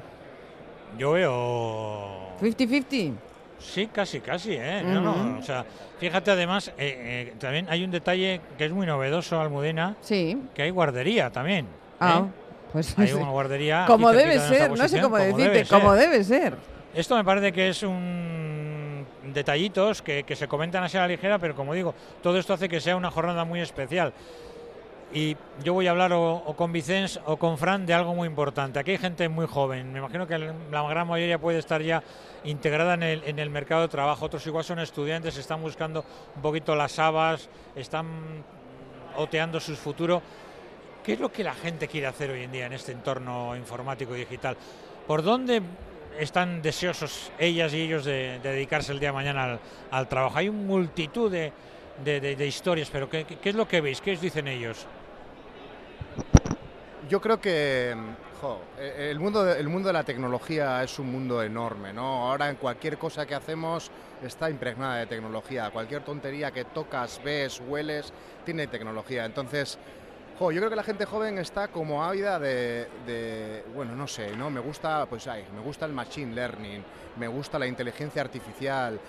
Yo 0.97 1.11
veo... 1.11 2.37
¿50-50? 2.39 3.13
Sí, 3.63 3.87
casi, 3.87 4.19
casi, 4.19 4.53
¿eh? 4.53 4.81
No, 4.83 4.99
no, 5.01 5.39
o 5.39 5.41
sea, 5.41 5.65
fíjate 5.99 6.31
además, 6.31 6.67
eh, 6.69 6.73
eh, 6.77 7.33
también 7.39 7.65
hay 7.69 7.83
un 7.83 7.91
detalle 7.91 8.41
que 8.57 8.65
es 8.65 8.71
muy 8.71 8.85
novedoso, 8.85 9.39
Almudena, 9.39 9.95
Sí. 10.01 10.37
que 10.53 10.63
hay 10.63 10.69
guardería 10.69 11.31
también. 11.31 11.65
¿eh? 11.65 11.69
Ah, 11.99 12.25
pues 12.71 12.97
Hay 12.99 13.07
sí. 13.07 13.13
una 13.19 13.29
guardería. 13.31 13.85
como 13.87 14.11
debe 14.11 14.39
ser, 14.39 14.69
no 14.71 14.87
sé 14.87 15.01
cómo 15.01 15.17
como 15.17 15.37
decirte, 15.37 15.65
como 15.65 15.93
debe 15.93 16.23
ser. 16.23 16.57
Esto 16.93 17.15
me 17.15 17.23
parece 17.23 17.51
que 17.51 17.69
es 17.69 17.81
un 17.83 19.05
detallitos 19.33 20.01
que, 20.01 20.23
que 20.23 20.35
se 20.35 20.47
comentan 20.47 20.83
así 20.83 20.97
a 20.97 21.01
la 21.01 21.07
ligera, 21.07 21.39
pero 21.39 21.55
como 21.55 21.73
digo, 21.73 21.95
todo 22.21 22.37
esto 22.37 22.53
hace 22.53 22.69
que 22.69 22.79
sea 22.81 22.95
una 22.95 23.09
jornada 23.09 23.45
muy 23.45 23.61
especial. 23.61 24.13
Y 25.15 25.37
yo 25.63 25.73
voy 25.73 25.85
a 25.85 25.91
hablar 25.91 26.11
o, 26.13 26.41
con 26.57 26.71
Vicens 26.71 27.19
o 27.27 27.37
con 27.37 27.59
Fran 27.59 27.85
de 27.85 27.93
algo 27.93 28.15
muy 28.15 28.27
importante. 28.27 28.79
Aquí 28.79 28.91
hay 28.91 28.97
gente 28.97 29.29
muy 29.29 29.45
joven. 29.45 29.93
Me 29.93 29.99
imagino 29.99 30.25
que 30.25 30.39
la 30.39 30.83
gran 30.89 31.07
mayoría 31.07 31.37
puede 31.37 31.59
estar 31.59 31.83
ya 31.83 32.01
integrada 32.43 32.95
en 32.95 33.37
el, 33.39 33.49
mercado 33.51 33.83
de 33.83 33.89
trabajo. 33.89 34.25
Otros 34.25 34.45
igual 34.47 34.63
son 34.63 34.79
estudiantes, 34.79 35.37
están 35.37 35.61
buscando 35.61 36.03
un 36.35 36.41
poquito 36.41 36.75
las 36.75 36.97
habas, 36.97 37.47
están 37.75 38.07
oteando 39.15 39.59
su 39.59 39.75
futuro. 39.75 40.19
¿Qué 41.03 41.13
es 41.13 41.19
lo 41.19 41.31
que 41.31 41.43
la 41.43 41.53
gente 41.53 41.87
quiere 41.87 42.07
hacer 42.07 42.31
hoy 42.31 42.41
en 42.41 42.51
día 42.51 42.65
en 42.65 42.73
este 42.73 42.91
entorno 42.91 43.55
informático 43.55 44.15
y 44.15 44.19
digital? 44.21 44.57
¿Por 45.05 45.21
dónde 45.21 45.61
están 46.17 46.63
deseosos 46.63 47.31
ellas 47.37 47.71
y 47.75 47.81
ellos 47.81 48.03
de, 48.03 48.39
de 48.41 48.51
dedicarse 48.53 48.91
el 48.91 48.99
día 48.99 49.09
de 49.09 49.13
mañana 49.13 49.59
al, 49.91 50.07
trabajo? 50.07 50.39
Hay 50.39 50.49
multitud 50.49 51.31
de, 51.31 51.51
historias, 52.47 52.89
pero 52.89 53.07
¿qué, 53.07 53.25
qué- 53.25 53.37
qué 53.37 53.49
es 53.49 53.55
lo 53.55 53.67
que 53.67 53.79
veis? 53.79 54.01
¿Qué 54.01 54.13
os 54.13 54.21
dicen 54.21 54.47
ellos? 54.47 54.87
Yo 57.09 57.19
creo 57.19 57.39
que 57.41 57.91
eh, 58.79 59.07
el, 59.11 59.19
mundo 59.19 59.43
de, 59.43 59.59
el 59.59 59.67
mundo 59.67 59.87
de 59.87 59.93
la 59.93 60.03
tecnología 60.03 60.83
es 60.83 60.97
un 60.99 61.11
mundo 61.11 61.41
enorme, 61.43 61.91
¿no? 61.93 62.29
Ahora 62.29 62.49
en 62.49 62.55
cualquier 62.55 62.97
cosa 62.97 63.25
que 63.25 63.35
hacemos 63.35 63.91
está 64.23 64.49
impregnada 64.49 64.97
de 64.97 65.07
tecnología. 65.07 65.69
Cualquier 65.71 66.03
tontería 66.03 66.51
que 66.51 66.65
tocas, 66.65 67.21
ves, 67.23 67.61
hueles, 67.67 68.13
tiene 68.45 68.67
tecnología. 68.67 69.25
Entonces, 69.25 69.77
jo, 70.39 70.51
yo 70.51 70.59
creo 70.61 70.69
que 70.69 70.75
la 70.77 70.83
gente 70.83 71.05
joven 71.05 71.37
está 71.39 71.67
como 71.67 72.03
ávida 72.03 72.39
de, 72.39 72.87
de- 73.05 73.63
bueno, 73.75 73.95
no 73.95 74.07
sé, 74.07 74.35
¿no? 74.35 74.49
Me 74.49 74.59
gusta, 74.61 75.05
pues, 75.07 75.27
ay, 75.27 75.45
me 75.53 75.61
gusta 75.61 75.85
el 75.85 75.93
machine 75.93 76.33
learning, 76.33 76.83
me 77.17 77.27
gusta 77.27 77.59
la 77.59 77.67
inteligencia 77.67 78.21
artificial, 78.21 78.99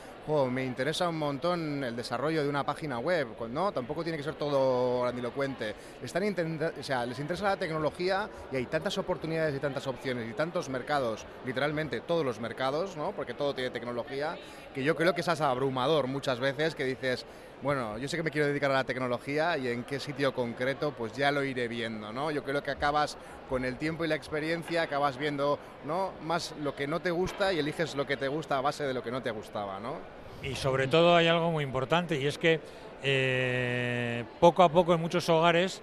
me 0.50 0.64
interesa 0.64 1.08
un 1.08 1.18
montón 1.18 1.84
el 1.84 1.94
desarrollo 1.94 2.42
de 2.42 2.48
una 2.48 2.64
página 2.64 2.98
web, 2.98 3.28
¿no? 3.50 3.72
Tampoco 3.72 4.02
tiene 4.02 4.16
que 4.16 4.24
ser 4.24 4.34
todo 4.34 5.02
grandilocuente. 5.02 5.74
Están 6.02 6.24
o 6.24 6.82
sea, 6.82 7.04
les 7.04 7.18
interesa 7.18 7.44
la 7.44 7.56
tecnología 7.56 8.28
y 8.50 8.56
hay 8.56 8.66
tantas 8.66 8.96
oportunidades 8.96 9.54
y 9.54 9.58
tantas 9.58 9.86
opciones 9.86 10.28
y 10.30 10.32
tantos 10.32 10.68
mercados, 10.70 11.26
literalmente 11.44 12.00
todos 12.00 12.24
los 12.24 12.40
mercados, 12.40 12.96
¿no? 12.96 13.12
Porque 13.12 13.34
todo 13.34 13.54
tiene 13.54 13.70
tecnología, 13.70 14.38
que 14.74 14.82
yo 14.82 14.96
creo 14.96 15.14
que 15.14 15.20
es 15.20 15.28
abrumador 15.40 16.06
muchas 16.06 16.40
veces 16.40 16.74
que 16.74 16.84
dices, 16.84 17.26
bueno, 17.64 17.96
yo 17.96 18.08
sé 18.08 18.18
que 18.18 18.22
me 18.22 18.30
quiero 18.30 18.46
dedicar 18.46 18.70
a 18.70 18.74
la 18.74 18.84
tecnología 18.84 19.56
y 19.56 19.68
en 19.68 19.84
qué 19.84 19.98
sitio 19.98 20.34
concreto, 20.34 20.92
pues 20.92 21.14
ya 21.14 21.32
lo 21.32 21.42
iré 21.42 21.66
viendo, 21.66 22.12
¿no? 22.12 22.30
Yo 22.30 22.44
creo 22.44 22.62
que 22.62 22.70
acabas 22.70 23.16
con 23.48 23.64
el 23.64 23.78
tiempo 23.78 24.04
y 24.04 24.08
la 24.08 24.16
experiencia, 24.16 24.82
acabas 24.82 25.16
viendo, 25.16 25.58
¿no? 25.86 26.12
Más 26.22 26.54
lo 26.62 26.76
que 26.76 26.86
no 26.86 27.00
te 27.00 27.10
gusta 27.10 27.54
y 27.54 27.58
eliges 27.58 27.94
lo 27.94 28.06
que 28.06 28.18
te 28.18 28.28
gusta 28.28 28.58
a 28.58 28.60
base 28.60 28.84
de 28.84 28.92
lo 28.92 29.02
que 29.02 29.10
no 29.10 29.22
te 29.22 29.30
gustaba, 29.30 29.80
¿no? 29.80 29.94
Y 30.42 30.56
sobre 30.56 30.88
todo 30.88 31.16
hay 31.16 31.26
algo 31.26 31.50
muy 31.50 31.64
importante 31.64 32.20
y 32.20 32.26
es 32.26 32.36
que 32.36 32.60
eh, 33.02 34.24
poco 34.40 34.62
a 34.62 34.68
poco 34.68 34.92
en 34.92 35.00
muchos 35.00 35.26
hogares 35.30 35.80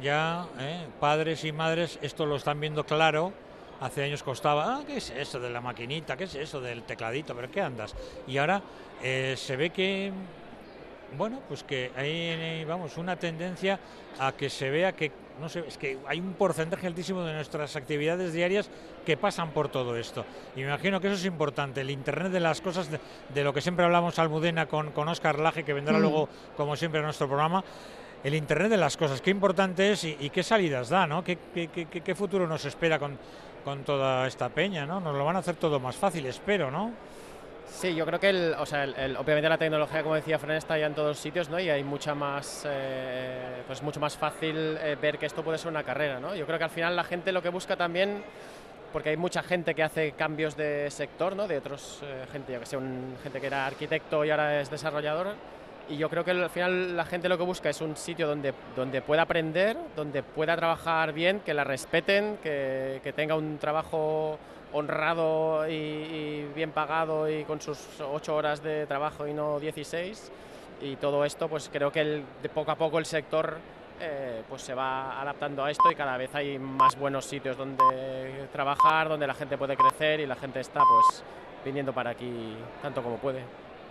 ya 0.00 0.46
eh, 0.60 0.86
padres 1.00 1.44
y 1.44 1.50
madres 1.50 1.98
esto 2.00 2.26
lo 2.26 2.36
están 2.36 2.60
viendo 2.60 2.86
claro. 2.86 3.32
Hace 3.80 4.04
años 4.04 4.22
costaba, 4.22 4.76
ah, 4.76 4.82
¿qué 4.86 4.98
es 4.98 5.10
eso 5.10 5.40
de 5.40 5.50
la 5.50 5.60
maquinita? 5.60 6.16
¿Qué 6.16 6.24
es 6.24 6.36
eso 6.36 6.60
del 6.60 6.84
tecladito? 6.84 7.34
¿Pero 7.34 7.50
qué 7.50 7.60
andas? 7.60 7.92
Y 8.28 8.38
ahora 8.38 8.62
eh, 9.02 9.34
se 9.36 9.56
ve 9.56 9.70
que 9.70 10.12
bueno, 11.16 11.40
pues 11.48 11.62
que 11.64 11.90
hay, 11.96 12.64
vamos, 12.64 12.96
una 12.96 13.16
tendencia 13.16 13.78
a 14.18 14.32
que 14.32 14.50
se 14.50 14.70
vea 14.70 14.92
que, 14.92 15.10
no 15.40 15.48
sé, 15.48 15.64
es 15.66 15.78
que 15.78 15.98
hay 16.06 16.20
un 16.20 16.34
porcentaje 16.34 16.86
altísimo 16.86 17.22
de 17.22 17.32
nuestras 17.32 17.76
actividades 17.76 18.32
diarias 18.32 18.68
que 19.04 19.16
pasan 19.16 19.50
por 19.50 19.68
todo 19.68 19.96
esto. 19.96 20.24
Y 20.56 20.60
me 20.60 20.66
imagino 20.66 21.00
que 21.00 21.08
eso 21.08 21.16
es 21.16 21.24
importante, 21.24 21.80
el 21.80 21.90
Internet 21.90 22.32
de 22.32 22.40
las 22.40 22.60
cosas, 22.60 22.88
de, 22.90 23.44
lo 23.44 23.52
que 23.52 23.60
siempre 23.60 23.84
hablamos 23.84 24.18
Almudena 24.18 24.66
con, 24.66 24.92
con 24.92 25.08
Oscar 25.08 25.38
Laje, 25.38 25.64
que 25.64 25.72
vendrá 25.72 25.98
mm. 25.98 26.00
luego, 26.00 26.28
como 26.56 26.76
siempre, 26.76 27.00
a 27.00 27.02
nuestro 27.02 27.26
programa. 27.26 27.64
El 28.22 28.34
Internet 28.34 28.70
de 28.70 28.78
las 28.78 28.96
cosas, 28.96 29.20
qué 29.20 29.30
importante 29.30 29.92
es 29.92 30.04
y, 30.04 30.30
qué 30.30 30.42
salidas 30.42 30.88
da, 30.88 31.06
¿no? 31.06 31.22
¿Qué, 31.22 31.36
qué, 31.52 31.68
qué, 31.68 32.14
futuro 32.14 32.46
nos 32.46 32.64
espera 32.64 32.98
con, 32.98 33.18
con 33.64 33.84
toda 33.84 34.26
esta 34.26 34.48
peña, 34.48 34.86
¿no? 34.86 34.98
Nos 34.98 35.14
lo 35.14 35.26
van 35.26 35.36
a 35.36 35.40
hacer 35.40 35.56
todo 35.56 35.78
más 35.78 35.96
fácil, 35.96 36.24
espero, 36.24 36.70
¿no? 36.70 36.92
Sí, 37.66 37.94
yo 37.94 38.06
creo 38.06 38.20
que 38.20 38.28
el, 38.28 38.54
o 38.58 38.66
sea, 38.66 38.84
el, 38.84 39.16
obviamente 39.16 39.48
la 39.48 39.58
tecnología, 39.58 40.02
como 40.02 40.14
decía 40.14 40.38
Fran, 40.38 40.56
está 40.56 40.78
ya 40.78 40.86
en 40.86 40.94
todos 40.94 41.18
sitios, 41.18 41.48
¿no? 41.48 41.58
Y 41.58 41.68
hay 41.68 41.82
mucha 41.82 42.14
más, 42.14 42.64
eh, 42.68 43.62
pues 43.66 43.82
mucho 43.82 44.00
más 44.00 44.16
fácil 44.16 44.78
eh, 44.80 44.96
ver 45.00 45.18
que 45.18 45.26
esto 45.26 45.42
puede 45.42 45.58
ser 45.58 45.68
una 45.68 45.82
carrera, 45.82 46.20
¿no? 46.20 46.34
Yo 46.34 46.46
creo 46.46 46.58
que 46.58 46.64
al 46.64 46.70
final 46.70 46.94
la 46.94 47.04
gente 47.04 47.32
lo 47.32 47.42
que 47.42 47.48
busca 47.48 47.76
también, 47.76 48.22
porque 48.92 49.10
hay 49.10 49.16
mucha 49.16 49.42
gente 49.42 49.74
que 49.74 49.82
hace 49.82 50.12
cambios 50.12 50.56
de 50.56 50.90
sector, 50.90 51.34
¿no? 51.34 51.48
De 51.48 51.58
otros 51.58 52.00
eh, 52.04 52.26
gente, 52.30 52.52
yo 52.52 52.60
que 52.60 52.66
sé, 52.66 52.76
un, 52.76 53.16
gente 53.22 53.40
que 53.40 53.46
era 53.48 53.66
arquitecto 53.66 54.24
y 54.24 54.30
ahora 54.30 54.60
es 54.60 54.70
desarrollador. 54.70 55.34
Y 55.88 55.96
yo 55.96 56.08
creo 56.08 56.24
que 56.24 56.30
al 56.30 56.50
final 56.50 56.96
la 56.96 57.04
gente 57.04 57.28
lo 57.28 57.36
que 57.36 57.44
busca 57.44 57.68
es 57.68 57.80
un 57.80 57.96
sitio 57.96 58.26
donde, 58.26 58.54
donde 58.74 59.02
pueda 59.02 59.22
aprender, 59.22 59.76
donde 59.94 60.22
pueda 60.22 60.56
trabajar 60.56 61.12
bien, 61.12 61.40
que 61.40 61.52
la 61.52 61.64
respeten, 61.64 62.38
que, 62.42 63.00
que 63.02 63.12
tenga 63.12 63.34
un 63.36 63.58
trabajo 63.58 64.38
honrado 64.74 65.68
y, 65.68 66.46
bien 66.54 66.72
pagado 66.72 67.30
y 67.30 67.44
con 67.44 67.60
sus 67.60 67.78
ocho 68.00 68.34
horas 68.34 68.62
de 68.62 68.86
trabajo 68.86 69.26
y 69.26 69.32
no 69.32 69.58
16. 69.60 70.32
Y 70.82 70.96
todo 70.96 71.24
esto, 71.24 71.48
pues 71.48 71.70
creo 71.72 71.92
que 71.92 72.22
de 72.42 72.48
poco 72.48 72.72
a 72.72 72.74
poco 72.74 72.98
el 72.98 73.06
sector 73.06 73.56
eh, 74.00 74.42
pues 74.48 74.62
se 74.62 74.74
va 74.74 75.20
adaptando 75.20 75.64
a 75.64 75.70
esto 75.70 75.90
y 75.90 75.94
cada 75.94 76.16
vez 76.16 76.34
hay 76.34 76.58
más 76.58 76.98
buenos 76.98 77.24
sitios 77.24 77.56
donde 77.56 78.48
trabajar, 78.52 79.08
donde 79.08 79.26
la 79.26 79.34
gente 79.34 79.56
puede 79.56 79.76
crecer 79.76 80.20
y 80.20 80.26
la 80.26 80.34
gente 80.34 80.60
está 80.60 80.80
pues 80.80 81.22
viniendo 81.64 81.92
para 81.92 82.10
aquí 82.10 82.56
tanto 82.82 83.02
como 83.02 83.16
puede. 83.18 83.44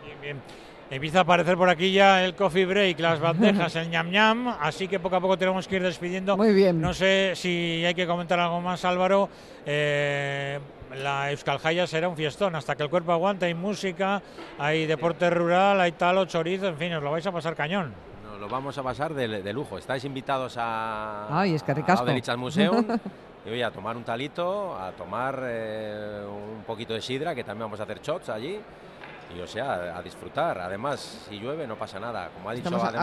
Bien, 0.05 0.21
bien. 0.21 0.41
Empieza 0.89 1.19
a 1.19 1.21
aparecer 1.21 1.57
por 1.57 1.69
aquí 1.69 1.91
ya 1.91 2.23
el 2.23 2.35
coffee 2.35 2.65
break, 2.65 2.99
las 2.99 3.19
bandejas, 3.21 3.75
el 3.75 3.89
ñam 3.89 4.11
ñam, 4.11 4.47
así 4.59 4.87
que 4.87 4.99
poco 4.99 5.15
a 5.15 5.21
poco 5.21 5.37
tenemos 5.37 5.67
que 5.67 5.77
ir 5.77 5.83
despidiendo. 5.83 6.37
Muy 6.37 6.53
bien. 6.53 6.79
No 6.79 6.93
sé 6.93 7.33
si 7.35 7.83
hay 7.85 7.93
que 7.93 8.05
comentar 8.05 8.39
algo 8.39 8.61
más, 8.61 8.85
Álvaro. 8.85 9.29
Eh, 9.65 10.59
la 10.95 11.31
Euskal 11.31 11.57
Jaya 11.57 11.87
será 11.87 12.07
un 12.07 12.15
fiestón, 12.15 12.55
hasta 12.55 12.75
que 12.75 12.83
el 12.83 12.89
cuerpo 12.89 13.11
aguante, 13.11 13.45
hay 13.45 13.53
música, 13.53 14.21
hay 14.59 14.85
deporte 14.85 15.29
rural, 15.29 15.81
hay 15.81 15.93
talo, 15.93 16.25
chorizo, 16.25 16.67
en 16.67 16.77
fin, 16.77 16.93
os 16.93 17.03
lo 17.03 17.11
vais 17.11 17.25
a 17.25 17.31
pasar 17.31 17.55
cañón. 17.55 17.93
Nos 18.23 18.39
lo 18.39 18.47
vamos 18.47 18.77
a 18.77 18.83
pasar 18.83 19.13
de, 19.13 19.53
lujo. 19.53 19.77
Estáis 19.77 20.03
invitados 20.05 20.55
a, 20.57 21.27
Ay, 21.29 21.55
es 21.55 21.63
que 21.63 21.71
a 21.71 22.37
Museum. 22.37 22.85
y 23.45 23.49
voy 23.49 23.61
a 23.61 23.71
tomar 23.71 23.97
un 23.97 24.03
talito, 24.03 24.77
a 24.77 24.91
tomar 24.91 25.39
eh, 25.43 26.23
un 26.27 26.63
poquito 26.63 26.93
de 26.93 27.01
sidra, 27.01 27.33
que 27.33 27.43
también 27.43 27.65
vamos 27.65 27.79
a 27.79 27.83
hacer 27.83 27.99
shots 28.01 28.29
allí 28.29 28.59
y 29.35 29.41
o 29.41 29.47
sea, 29.47 29.97
a 29.97 30.01
disfrutar. 30.01 30.59
Además, 30.59 31.25
si 31.27 31.39
llueve 31.39 31.67
no 31.67 31.75
pasa 31.75 31.99
nada. 31.99 32.29
Como 32.33 32.49
ha 32.49 32.53
dicho 32.53 32.67
además 32.67 32.93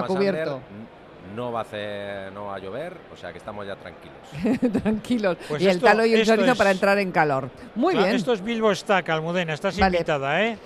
no 1.34 1.52
va 1.52 1.60
a 1.60 1.62
hacer, 1.62 2.32
no 2.32 2.46
va 2.46 2.56
a 2.56 2.58
llover, 2.58 2.96
o 3.12 3.16
sea 3.16 3.32
que 3.32 3.38
estamos 3.38 3.66
ya 3.66 3.76
tranquilos. 3.76 4.72
tranquilos. 4.82 5.36
Pues 5.48 5.62
y 5.62 5.68
el 5.68 5.80
talo 5.80 6.04
y 6.04 6.14
el 6.14 6.26
chorizo 6.26 6.54
para 6.56 6.70
entrar 6.70 6.98
en 6.98 7.12
calor. 7.12 7.50
Muy 7.74 7.94
bien. 7.94 8.08
Esto 8.08 8.32
es 8.32 8.42
Bilbo 8.42 8.74
Stack, 8.74 9.08
Almudena, 9.10 9.54
estás 9.54 9.78
invitada, 9.78 10.42
¿eh? 10.42 10.58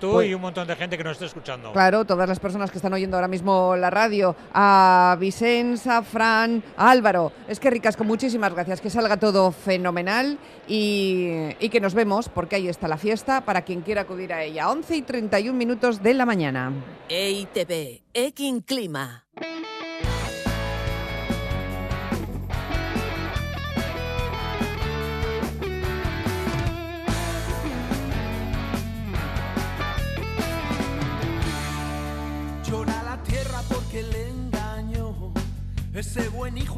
Tú 0.00 0.12
pues 0.12 0.28
y 0.28 0.34
un 0.34 0.40
montón 0.40 0.66
de 0.66 0.76
gente 0.76 0.96
que 0.96 1.04
nos 1.04 1.12
está 1.12 1.26
escuchando. 1.26 1.72
Claro, 1.72 2.04
todas 2.04 2.28
las 2.28 2.38
personas 2.38 2.70
que 2.70 2.78
están 2.78 2.92
oyendo 2.92 3.16
ahora 3.16 3.28
mismo 3.28 3.76
la 3.76 3.90
radio, 3.90 4.36
a 4.52 5.16
Vicenza, 5.18 6.02
Fran, 6.02 6.62
a 6.76 6.90
Álvaro, 6.90 7.32
es 7.48 7.58
que 7.58 7.70
ricas, 7.70 7.96
con 7.96 8.06
muchísimas 8.06 8.52
gracias, 8.52 8.80
que 8.80 8.90
salga 8.90 9.16
todo 9.16 9.50
fenomenal 9.50 10.38
y, 10.66 11.48
y, 11.58 11.68
que 11.68 11.80
nos 11.80 11.94
vemos, 11.94 12.28
porque 12.28 12.56
ahí 12.56 12.68
está 12.68 12.88
la 12.88 12.96
fiesta 12.96 13.40
para 13.40 13.62
quien 13.62 13.80
quiera 13.80 14.02
acudir 14.02 14.32
a 14.32 14.42
ella. 14.42 14.70
11 14.70 14.96
y 14.96 15.02
31 15.02 15.56
minutos 15.56 16.02
de 16.02 16.14
la 16.14 16.26
mañana. 16.26 16.72
EITB, 17.08 18.02
Ekin 18.12 18.60
Clima. 18.60 19.24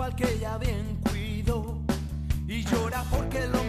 Al 0.03 0.15
que 0.15 0.39
ya 0.39 0.57
bien 0.57 0.99
cuido 1.03 1.79
y 2.49 2.65
llora 2.65 3.05
porque 3.11 3.45
el 3.45 3.60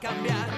cambiar. 0.00 0.57